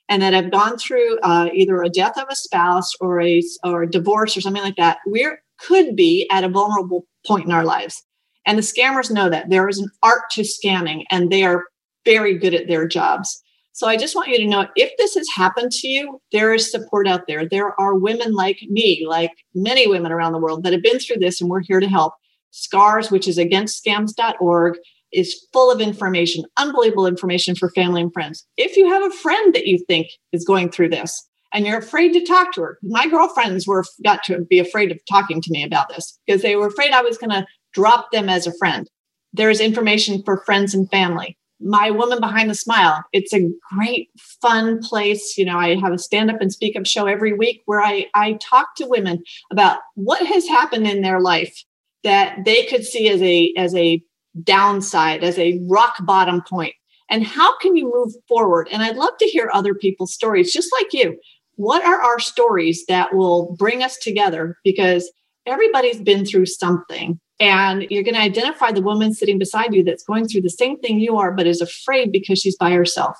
and 0.08 0.20
that 0.22 0.34
have 0.34 0.50
gone 0.50 0.76
through 0.76 1.18
uh, 1.22 1.48
either 1.54 1.82
a 1.82 1.88
death 1.88 2.18
of 2.18 2.26
a 2.28 2.36
spouse 2.36 2.92
or 3.00 3.20
a 3.20 3.42
or 3.64 3.82
a 3.82 3.90
divorce 3.90 4.36
or 4.36 4.40
something 4.40 4.62
like 4.62 4.76
that. 4.76 4.98
We 5.06 5.28
could 5.58 5.94
be 5.94 6.28
at 6.30 6.44
a 6.44 6.48
vulnerable 6.48 7.06
point 7.26 7.46
in 7.46 7.52
our 7.52 7.64
lives, 7.64 8.02
and 8.46 8.58
the 8.58 8.62
scammers 8.62 9.10
know 9.10 9.30
that 9.30 9.50
there 9.50 9.68
is 9.68 9.78
an 9.78 9.88
art 10.02 10.30
to 10.32 10.42
scamming, 10.42 11.04
and 11.10 11.30
they 11.30 11.44
are 11.44 11.64
very 12.04 12.36
good 12.38 12.54
at 12.54 12.66
their 12.66 12.86
jobs. 12.88 13.42
So 13.72 13.86
I 13.86 13.96
just 13.96 14.16
want 14.16 14.28
you 14.28 14.36
to 14.38 14.46
know 14.46 14.66
if 14.74 14.90
this 14.98 15.14
has 15.14 15.28
happened 15.34 15.70
to 15.70 15.88
you, 15.88 16.20
there 16.32 16.52
is 16.52 16.70
support 16.70 17.06
out 17.06 17.26
there. 17.26 17.48
There 17.48 17.80
are 17.80 17.94
women 17.94 18.34
like 18.34 18.58
me, 18.68 19.06
like 19.08 19.30
many 19.54 19.86
women 19.86 20.12
around 20.12 20.32
the 20.32 20.40
world 20.40 20.64
that 20.64 20.72
have 20.72 20.82
been 20.82 20.98
through 20.98 21.18
this, 21.18 21.40
and 21.40 21.48
we're 21.48 21.62
here 21.62 21.80
to 21.80 21.88
help. 21.88 22.14
SCARS, 22.50 23.10
which 23.10 23.28
is 23.28 23.38
against 23.38 23.84
againstscams.org, 23.86 24.76
is 25.12 25.46
full 25.52 25.70
of 25.70 25.80
information, 25.80 26.44
unbelievable 26.56 27.06
information 27.06 27.54
for 27.54 27.70
family 27.70 28.00
and 28.00 28.12
friends. 28.12 28.46
If 28.56 28.76
you 28.76 28.88
have 28.88 29.02
a 29.02 29.14
friend 29.16 29.54
that 29.54 29.66
you 29.66 29.78
think 29.86 30.08
is 30.32 30.44
going 30.44 30.70
through 30.70 30.90
this 30.90 31.26
and 31.52 31.66
you're 31.66 31.78
afraid 31.78 32.12
to 32.12 32.24
talk 32.24 32.52
to 32.54 32.62
her, 32.62 32.78
my 32.82 33.08
girlfriends 33.08 33.66
were 33.66 33.84
got 34.04 34.22
to 34.24 34.44
be 34.48 34.58
afraid 34.58 34.90
of 34.90 34.98
talking 35.08 35.40
to 35.42 35.50
me 35.50 35.64
about 35.64 35.88
this 35.88 36.18
because 36.26 36.42
they 36.42 36.56
were 36.56 36.68
afraid 36.68 36.92
I 36.92 37.02
was 37.02 37.18
going 37.18 37.30
to 37.30 37.46
drop 37.72 38.10
them 38.12 38.28
as 38.28 38.46
a 38.46 38.56
friend. 38.58 38.88
There's 39.32 39.60
information 39.60 40.22
for 40.24 40.42
friends 40.44 40.74
and 40.74 40.90
family 40.90 41.36
my 41.60 41.90
woman 41.90 42.20
behind 42.20 42.48
the 42.48 42.54
smile 42.54 43.04
it's 43.12 43.34
a 43.34 43.48
great 43.74 44.08
fun 44.40 44.80
place 44.82 45.36
you 45.36 45.44
know 45.44 45.58
i 45.58 45.76
have 45.76 45.92
a 45.92 45.98
stand 45.98 46.30
up 46.30 46.40
and 46.40 46.52
speak 46.52 46.76
up 46.76 46.86
show 46.86 47.06
every 47.06 47.32
week 47.32 47.62
where 47.66 47.80
i 47.80 48.06
i 48.14 48.32
talk 48.34 48.74
to 48.76 48.86
women 48.86 49.22
about 49.52 49.78
what 49.94 50.26
has 50.26 50.46
happened 50.48 50.86
in 50.86 51.02
their 51.02 51.20
life 51.20 51.62
that 52.02 52.38
they 52.44 52.64
could 52.64 52.84
see 52.84 53.08
as 53.08 53.20
a 53.20 53.52
as 53.56 53.74
a 53.74 54.02
downside 54.42 55.24
as 55.24 55.38
a 55.38 55.60
rock 55.68 55.96
bottom 56.04 56.42
point 56.48 56.74
and 57.08 57.24
how 57.24 57.56
can 57.58 57.76
you 57.76 57.90
move 57.92 58.12
forward 58.28 58.68
and 58.70 58.82
i'd 58.82 58.96
love 58.96 59.16
to 59.18 59.26
hear 59.26 59.50
other 59.52 59.74
people's 59.74 60.12
stories 60.12 60.52
just 60.52 60.70
like 60.78 60.92
you 60.92 61.18
what 61.56 61.84
are 61.84 62.00
our 62.00 62.18
stories 62.18 62.84
that 62.86 63.14
will 63.14 63.54
bring 63.58 63.82
us 63.82 63.96
together 63.98 64.56
because 64.64 65.10
everybody's 65.46 66.00
been 66.00 66.24
through 66.24 66.46
something 66.46 67.18
And 67.40 67.86
you're 67.90 68.02
going 68.02 68.14
to 68.14 68.20
identify 68.20 68.70
the 68.70 68.82
woman 68.82 69.14
sitting 69.14 69.38
beside 69.38 69.74
you 69.74 69.82
that's 69.82 70.04
going 70.04 70.28
through 70.28 70.42
the 70.42 70.50
same 70.50 70.78
thing 70.78 71.00
you 71.00 71.16
are, 71.16 71.32
but 71.32 71.46
is 71.46 71.62
afraid 71.62 72.12
because 72.12 72.38
she's 72.38 72.56
by 72.56 72.72
herself. 72.72 73.16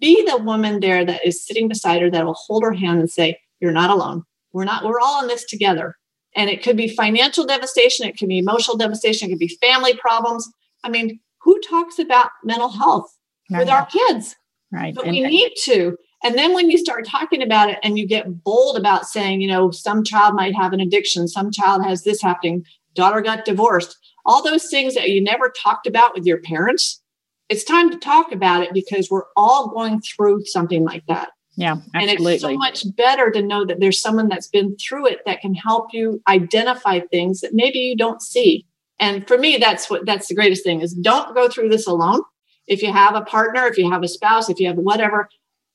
Be 0.00 0.24
the 0.24 0.38
woman 0.38 0.78
there 0.78 1.04
that 1.04 1.26
is 1.26 1.44
sitting 1.44 1.66
beside 1.66 2.00
her 2.00 2.10
that 2.10 2.24
will 2.24 2.38
hold 2.38 2.62
her 2.62 2.72
hand 2.72 3.00
and 3.00 3.10
say, 3.10 3.36
You're 3.60 3.72
not 3.72 3.90
alone. 3.90 4.22
We're 4.52 4.64
not, 4.64 4.84
we're 4.84 5.00
all 5.00 5.22
in 5.22 5.28
this 5.28 5.44
together. 5.44 5.96
And 6.36 6.50
it 6.50 6.62
could 6.62 6.76
be 6.76 6.88
financial 6.88 7.44
devastation, 7.46 8.06
it 8.06 8.18
could 8.18 8.28
be 8.28 8.38
emotional 8.38 8.76
devastation, 8.76 9.28
it 9.28 9.32
could 9.32 9.38
be 9.38 9.58
family 9.60 9.96
problems. 9.96 10.48
I 10.84 10.90
mean, 10.90 11.20
who 11.42 11.58
talks 11.60 11.98
about 11.98 12.30
mental 12.44 12.68
health 12.68 13.16
right. 13.50 13.60
with 13.60 13.68
our 13.68 13.86
kids? 13.86 14.36
Right. 14.70 14.94
But 14.94 15.06
and, 15.06 15.12
we 15.12 15.22
need 15.22 15.52
to. 15.62 15.96
And 16.22 16.36
then 16.36 16.52
when 16.52 16.70
you 16.70 16.78
start 16.78 17.06
talking 17.06 17.42
about 17.42 17.70
it 17.70 17.78
and 17.82 17.98
you 17.98 18.06
get 18.06 18.42
bold 18.42 18.76
about 18.76 19.06
saying, 19.06 19.40
you 19.40 19.48
know, 19.48 19.70
some 19.70 20.04
child 20.04 20.34
might 20.34 20.54
have 20.54 20.72
an 20.72 20.80
addiction, 20.80 21.28
some 21.28 21.50
child 21.50 21.84
has 21.84 22.02
this 22.02 22.20
happening, 22.20 22.64
daughter 22.94 23.20
got 23.20 23.44
divorced, 23.44 23.96
all 24.26 24.42
those 24.42 24.68
things 24.68 24.94
that 24.94 25.08
you 25.08 25.22
never 25.22 25.50
talked 25.50 25.86
about 25.86 26.14
with 26.14 26.26
your 26.26 26.40
parents, 26.42 27.00
it's 27.48 27.64
time 27.64 27.90
to 27.90 27.96
talk 27.96 28.32
about 28.32 28.62
it 28.62 28.74
because 28.74 29.10
we're 29.10 29.24
all 29.36 29.70
going 29.70 30.00
through 30.00 30.44
something 30.44 30.84
like 30.84 31.06
that. 31.06 31.30
Yeah, 31.58 31.78
absolutely. 31.92 32.34
And 32.34 32.34
it's 32.34 32.42
so 32.42 32.54
much 32.54 32.96
better 32.96 33.32
to 33.32 33.42
know 33.42 33.64
that 33.64 33.80
there's 33.80 34.00
someone 34.00 34.28
that's 34.28 34.46
been 34.46 34.76
through 34.76 35.08
it 35.08 35.22
that 35.26 35.40
can 35.40 35.54
help 35.54 35.88
you 35.92 36.22
identify 36.28 37.00
things 37.00 37.40
that 37.40 37.52
maybe 37.52 37.80
you 37.80 37.96
don't 37.96 38.22
see. 38.22 38.64
And 39.00 39.26
for 39.26 39.36
me, 39.36 39.56
that's 39.56 39.90
what 39.90 40.06
that's 40.06 40.28
the 40.28 40.36
greatest 40.36 40.62
thing 40.62 40.82
is 40.82 40.94
don't 40.94 41.34
go 41.34 41.48
through 41.48 41.70
this 41.70 41.88
alone. 41.88 42.22
If 42.68 42.80
you 42.80 42.92
have 42.92 43.16
a 43.16 43.22
partner, 43.22 43.66
if 43.66 43.76
you 43.76 43.90
have 43.90 44.04
a 44.04 44.08
spouse, 44.08 44.48
if 44.48 44.60
you 44.60 44.68
have 44.68 44.76
whatever, 44.76 45.28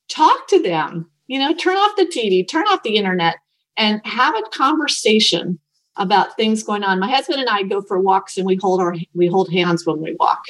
talk 0.08 0.48
to 0.48 0.62
them. 0.62 1.10
You 1.26 1.38
know, 1.38 1.52
turn 1.52 1.76
off 1.76 1.96
the 1.96 2.06
TV, 2.06 2.48
turn 2.48 2.64
off 2.64 2.82
the 2.82 2.96
internet, 2.96 3.36
and 3.76 4.00
have 4.06 4.34
a 4.34 4.48
conversation 4.56 5.58
about 5.96 6.34
things 6.36 6.62
going 6.62 6.82
on. 6.82 6.98
My 6.98 7.10
husband 7.10 7.40
and 7.40 7.50
I 7.50 7.62
go 7.62 7.82
for 7.82 8.00
walks 8.00 8.38
and 8.38 8.46
we 8.46 8.56
hold 8.56 8.80
our 8.80 8.96
we 9.12 9.26
hold 9.26 9.52
hands 9.52 9.84
when 9.84 10.00
we 10.00 10.16
walk. 10.18 10.44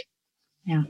Yeah. 0.64 0.84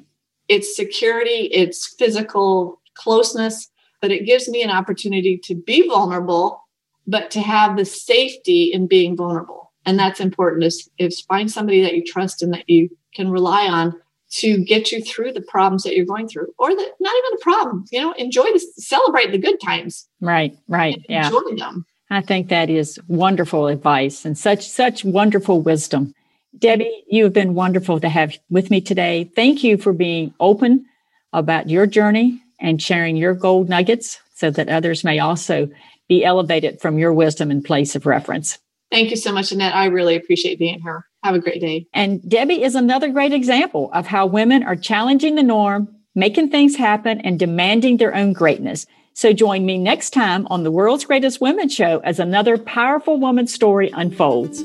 It's 0.48 0.76
security, 0.76 1.48
it's 1.50 1.94
physical 1.94 2.82
closeness, 2.94 3.70
but 4.04 4.12
it 4.12 4.26
gives 4.26 4.50
me 4.50 4.62
an 4.62 4.68
opportunity 4.68 5.38
to 5.38 5.54
be 5.54 5.88
vulnerable, 5.88 6.62
but 7.06 7.30
to 7.30 7.40
have 7.40 7.78
the 7.78 7.86
safety 7.86 8.64
in 8.70 8.86
being 8.86 9.16
vulnerable. 9.16 9.72
And 9.86 9.98
that's 9.98 10.20
important 10.20 10.62
is, 10.62 10.90
is 10.98 11.22
find 11.22 11.50
somebody 11.50 11.80
that 11.80 11.94
you 11.94 12.04
trust 12.04 12.42
and 12.42 12.52
that 12.52 12.68
you 12.68 12.90
can 13.14 13.30
rely 13.30 13.66
on 13.66 13.94
to 14.32 14.62
get 14.62 14.92
you 14.92 15.02
through 15.02 15.32
the 15.32 15.40
problems 15.40 15.84
that 15.84 15.96
you're 15.96 16.04
going 16.04 16.28
through 16.28 16.48
or 16.58 16.68
the, 16.68 16.86
not 17.00 17.14
even 17.16 17.38
a 17.38 17.42
problem 17.42 17.86
you 17.90 17.98
know 17.98 18.12
enjoy 18.18 18.44
this 18.52 18.66
celebrate 18.76 19.32
the 19.32 19.38
good 19.38 19.58
times. 19.58 20.06
Right 20.20 20.54
right 20.68 21.02
yeah. 21.08 21.28
enjoy 21.28 21.56
them. 21.56 21.86
I 22.10 22.20
think 22.20 22.50
that 22.50 22.68
is 22.68 23.00
wonderful 23.08 23.68
advice 23.68 24.26
and 24.26 24.36
such 24.36 24.68
such 24.68 25.02
wonderful 25.02 25.62
wisdom. 25.62 26.12
Debbie 26.58 27.04
you 27.08 27.24
have 27.24 27.32
been 27.32 27.54
wonderful 27.54 28.00
to 28.00 28.10
have 28.10 28.36
with 28.50 28.70
me 28.70 28.82
today. 28.82 29.30
Thank 29.34 29.64
you 29.64 29.78
for 29.78 29.94
being 29.94 30.34
open 30.40 30.84
about 31.32 31.70
your 31.70 31.86
journey 31.86 32.43
and 32.60 32.80
sharing 32.80 33.16
your 33.16 33.34
gold 33.34 33.68
nuggets 33.68 34.20
so 34.34 34.50
that 34.50 34.68
others 34.68 35.04
may 35.04 35.18
also 35.18 35.68
be 36.08 36.24
elevated 36.24 36.80
from 36.80 36.98
your 36.98 37.12
wisdom 37.12 37.50
and 37.50 37.64
place 37.64 37.94
of 37.94 38.06
reference 38.06 38.58
thank 38.90 39.10
you 39.10 39.16
so 39.16 39.32
much 39.32 39.52
annette 39.52 39.74
i 39.74 39.86
really 39.86 40.16
appreciate 40.16 40.58
being 40.58 40.80
here 40.80 41.04
have 41.24 41.34
a 41.34 41.40
great 41.40 41.60
day. 41.60 41.86
And 41.92 42.26
Debbie 42.28 42.62
is 42.62 42.74
another 42.74 43.08
great 43.08 43.32
example 43.32 43.90
of 43.92 44.06
how 44.06 44.26
women 44.26 44.62
are 44.62 44.76
challenging 44.76 45.34
the 45.34 45.42
norm, 45.42 45.88
making 46.14 46.50
things 46.50 46.76
happen, 46.76 47.20
and 47.22 47.38
demanding 47.38 47.96
their 47.96 48.14
own 48.14 48.34
greatness. 48.34 48.86
So 49.14 49.32
join 49.32 49.64
me 49.64 49.78
next 49.78 50.10
time 50.10 50.46
on 50.50 50.64
the 50.64 50.70
World's 50.70 51.06
Greatest 51.06 51.40
Women 51.40 51.68
Show 51.68 52.00
as 52.00 52.18
another 52.18 52.58
powerful 52.58 53.18
woman's 53.18 53.54
story 53.54 53.90
unfolds. 53.94 54.62